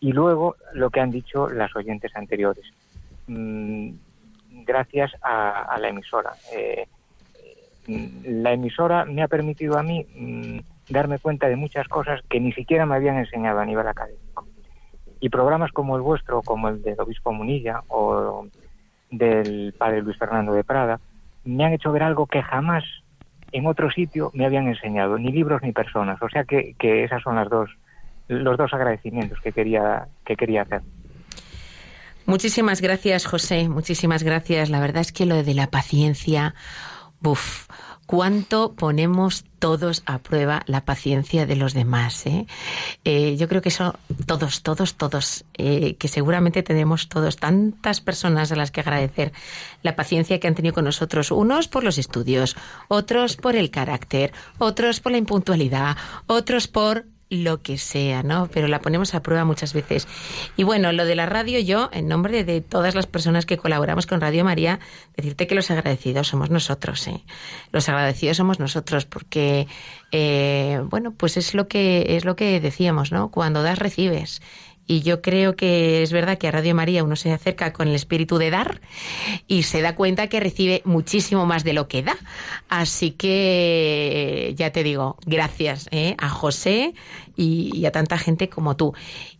[0.00, 2.64] Y luego lo que han dicho las oyentes anteriores.
[3.26, 3.90] Mm,
[4.64, 6.32] gracias a, a la emisora.
[6.52, 6.86] Eh,
[7.86, 10.58] mm, la emisora me ha permitido a mí mm,
[10.92, 14.46] darme cuenta de muchas cosas que ni siquiera me habían enseñado a nivel académico.
[15.20, 18.46] Y programas como el vuestro, como el del obispo Munilla o
[19.10, 21.00] del padre Luis Fernando de Prada,
[21.44, 22.84] me han hecho ver algo que jamás
[23.52, 26.20] en otro sitio me habían enseñado, ni libros ni personas.
[26.20, 27.70] O sea que, que esas son las dos,
[28.28, 30.82] los dos agradecimientos que quería, que quería hacer.
[32.26, 33.68] Muchísimas gracias, José.
[33.68, 34.70] Muchísimas gracias.
[34.70, 36.54] La verdad es que lo de la paciencia,
[37.20, 37.68] buf,
[38.06, 42.26] cuánto ponemos todos a prueba la paciencia de los demás.
[42.26, 42.46] ¿eh?
[43.04, 48.52] Eh, yo creo que eso, todos, todos, todos, eh, que seguramente tenemos todos tantas personas
[48.52, 49.32] a las que agradecer
[49.82, 52.56] la paciencia que han tenido con nosotros, unos por los estudios,
[52.88, 55.96] otros por el carácter, otros por la impuntualidad,
[56.26, 57.06] otros por
[57.42, 58.48] lo que sea, ¿no?
[58.52, 60.06] Pero la ponemos a prueba muchas veces.
[60.56, 64.06] Y bueno, lo de la radio, yo, en nombre de todas las personas que colaboramos
[64.06, 64.80] con Radio María,
[65.16, 67.24] decirte que los agradecidos somos nosotros, ¿eh?
[67.72, 69.66] Los agradecidos somos nosotros, porque,
[70.12, 73.30] eh, bueno, pues es lo que es lo que decíamos, ¿no?
[73.30, 74.40] Cuando das recibes.
[74.86, 77.94] Y yo creo que es verdad que a Radio María uno se acerca con el
[77.94, 78.80] espíritu de dar
[79.46, 82.16] y se da cuenta que recibe muchísimo más de lo que da.
[82.68, 86.14] Así que ya te digo, gracias ¿eh?
[86.18, 86.94] a José
[87.36, 88.92] y, y a tanta gente como tú.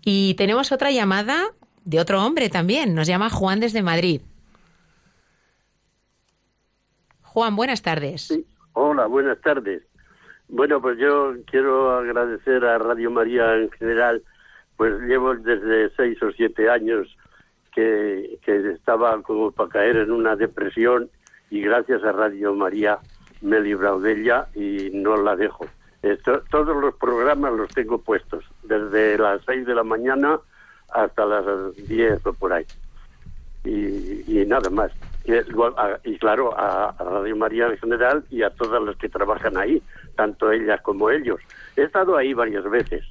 [0.03, 1.51] Y tenemos otra llamada
[1.85, 2.95] de otro hombre también.
[2.95, 4.23] Nos llama Juan desde Madrid.
[7.35, 8.33] Juan, buenas tardes.
[8.75, 9.83] Hola, buenas tardes.
[10.49, 14.23] Bueno, pues yo quiero agradecer a Radio María en general,
[14.85, 17.09] pues llevo desde seis o siete años
[17.75, 21.09] que, que estaba como para caer en una depresión
[21.49, 22.99] y gracias a Radio María
[23.41, 25.65] me he librado de ella y no la dejo.
[26.03, 30.39] Esto- todos los programas los tengo puestos, desde las seis de la mañana
[30.93, 32.67] hasta las diez o por ahí.
[33.65, 34.93] Y, y nada más.
[35.25, 35.33] Y,
[36.11, 39.83] y claro, a, a Radio María en general y a todas las que trabajan ahí,
[40.15, 41.41] tanto ellas como ellos.
[41.75, 43.03] He estado ahí varias veces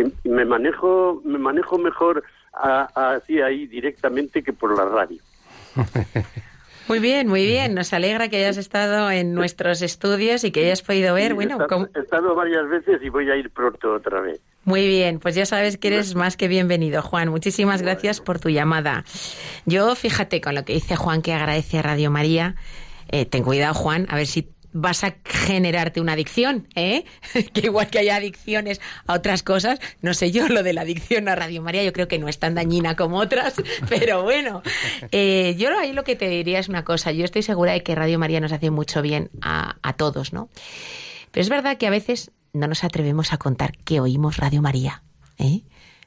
[0.00, 2.22] y, me manejo me manejo mejor
[2.52, 5.20] a- a- así ahí directamente que por la radio.
[6.88, 7.74] Muy bien, muy bien.
[7.74, 11.52] Nos alegra que hayas estado en nuestros estudios y que hayas podido ver, he bueno,
[11.54, 14.40] estado- cómo- he estado varias veces y voy a ir pronto otra vez.
[14.62, 17.28] Muy bien, pues ya sabes que eres más que bienvenido, Juan.
[17.28, 19.04] Muchísimas gracias por tu llamada.
[19.64, 22.54] Yo, fíjate con lo que dice Juan, que agradece a Radio María.
[23.08, 24.42] Eh, ten cuidado, Juan, a ver si
[24.72, 27.04] vas a generarte una adicción, ¿eh?
[27.52, 31.28] que igual que hay adicciones a otras cosas, no sé yo, lo de la adicción
[31.28, 33.54] a Radio María yo creo que no es tan dañina como otras,
[33.88, 34.62] pero bueno,
[35.12, 37.94] eh, yo ahí lo que te diría es una cosa, yo estoy segura de que
[37.94, 40.48] Radio María nos hace mucho bien a, a todos, ¿no?
[41.30, 45.02] Pero es verdad que a veces no nos atrevemos a contar que oímos Radio María.
[45.38, 45.62] ¿eh?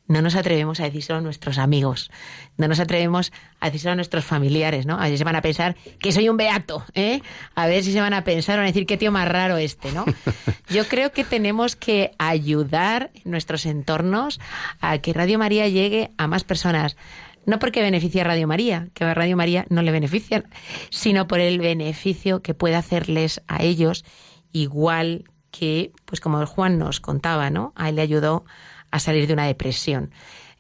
[0.10, 2.10] No nos atrevemos a decírselo a nuestros amigos.
[2.58, 4.96] No nos atrevemos a decírselo a nuestros familiares, ¿no?
[4.96, 7.22] A ver si se van a pensar que soy un beato, ¿eh?
[7.54, 9.58] A ver si se van a pensar o van a decir qué tío más raro
[9.58, 10.06] este, ¿no?
[10.70, 14.40] Yo creo que tenemos que ayudar en nuestros entornos
[14.82, 16.98] a que Radio María llegue a más personas.
[17.46, 20.44] No porque beneficie a Radio María, que a Radio María no le beneficia,
[20.90, 24.06] sino por el beneficio que puede hacerles a ellos,
[24.52, 27.74] igual que, pues como Juan nos contaba, ¿no?
[27.76, 28.46] A él le ayudó
[28.92, 30.12] a salir de una depresión.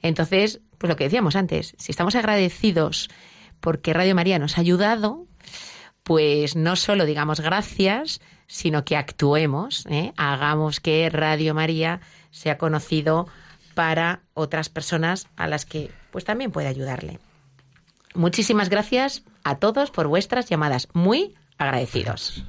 [0.01, 3.09] Entonces, pues lo que decíamos antes, si estamos agradecidos
[3.59, 5.27] porque Radio María nos ha ayudado,
[6.03, 10.13] pues no solo digamos gracias, sino que actuemos, ¿eh?
[10.17, 12.01] hagamos que Radio María
[12.32, 13.27] sea conocido
[13.75, 17.19] para otras personas a las que pues también puede ayudarle.
[18.15, 22.43] Muchísimas gracias a todos por vuestras llamadas, muy agradecidos.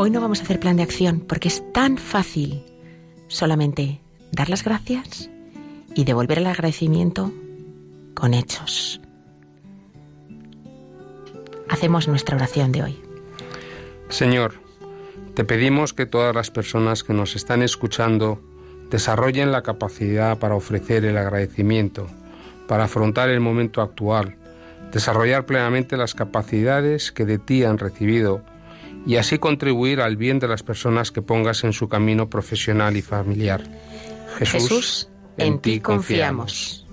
[0.00, 2.64] Hoy no vamos a hacer plan de acción porque es tan fácil
[3.26, 4.00] solamente
[4.32, 5.30] dar las gracias
[5.94, 7.32] y devolver el agradecimiento
[8.14, 9.00] con hechos.
[11.68, 13.02] Hacemos nuestra oración de hoy.
[14.08, 14.54] Señor,
[15.34, 18.40] te pedimos que todas las personas que nos están escuchando
[18.90, 22.06] desarrollen la capacidad para ofrecer el agradecimiento,
[22.66, 24.36] para afrontar el momento actual,
[24.92, 28.42] desarrollar plenamente las capacidades que de ti han recibido
[29.06, 33.02] y así contribuir al bien de las personas que pongas en su camino profesional y
[33.02, 33.62] familiar.
[34.38, 36.86] Jesús, Jesús, en ti confiamos.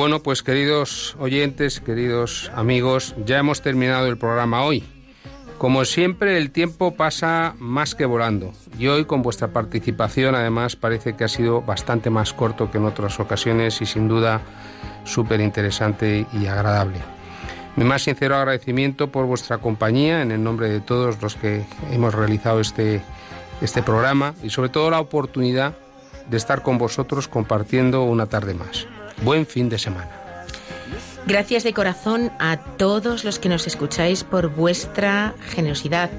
[0.00, 4.82] Bueno, pues queridos oyentes, queridos amigos, ya hemos terminado el programa hoy.
[5.58, 11.16] Como siempre, el tiempo pasa más que volando y hoy con vuestra participación además parece
[11.16, 14.40] que ha sido bastante más corto que en otras ocasiones y sin duda
[15.04, 16.96] súper interesante y agradable.
[17.76, 22.14] Mi más sincero agradecimiento por vuestra compañía en el nombre de todos los que hemos
[22.14, 23.02] realizado este,
[23.60, 25.76] este programa y sobre todo la oportunidad
[26.30, 28.86] de estar con vosotros compartiendo una tarde más.
[29.22, 30.10] Buen fin de semana.
[31.26, 36.10] Gracias de corazón a todos los que nos escucháis por vuestra generosidad,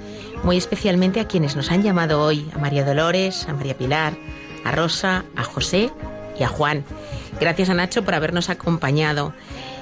[0.44, 4.14] muy especialmente a quienes nos han llamado hoy, a María Dolores, a María Pilar,
[4.64, 5.90] a Rosa, a José
[6.40, 6.86] y a Juan.
[7.40, 9.34] Gracias a Nacho por habernos acompañado.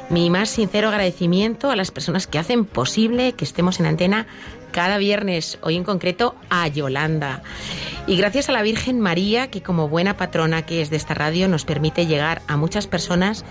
[0.09, 4.25] Mi más sincero agradecimiento a las personas que hacen posible que estemos en antena
[4.71, 7.41] cada viernes, hoy en concreto a Yolanda.
[8.07, 11.47] Y gracias a la Virgen María, que como buena patrona que es de esta radio,
[11.47, 13.45] nos permite llegar a muchas personas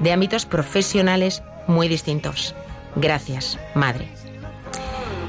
[0.00, 2.54] de ámbitos profesionales muy distintos.
[2.96, 4.08] Gracias, Madre.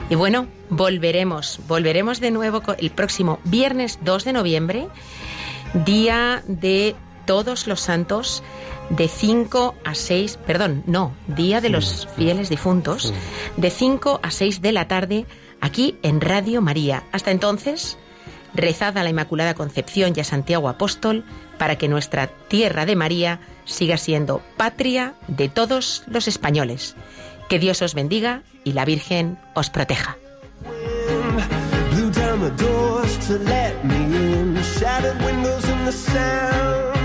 [0.09, 4.87] Y bueno, volveremos, volveremos de nuevo el próximo viernes 2 de noviembre,
[5.73, 8.43] día de todos los santos,
[8.89, 13.13] de 5 a 6, perdón, no, día de los fieles difuntos,
[13.57, 15.25] de 5 a 6 de la tarde,
[15.61, 17.03] aquí en Radio María.
[17.11, 17.97] Hasta entonces,
[18.53, 21.23] rezad a la Inmaculada Concepción y a Santiago Apóstol
[21.57, 26.95] para que nuestra tierra de María siga siendo patria de todos los españoles.
[27.49, 30.17] Que Dios os bendiga y la Virgen os proteja.
[31.91, 34.35] Blew down the doors to let me in.
[34.79, 37.04] Shattered windows and the sound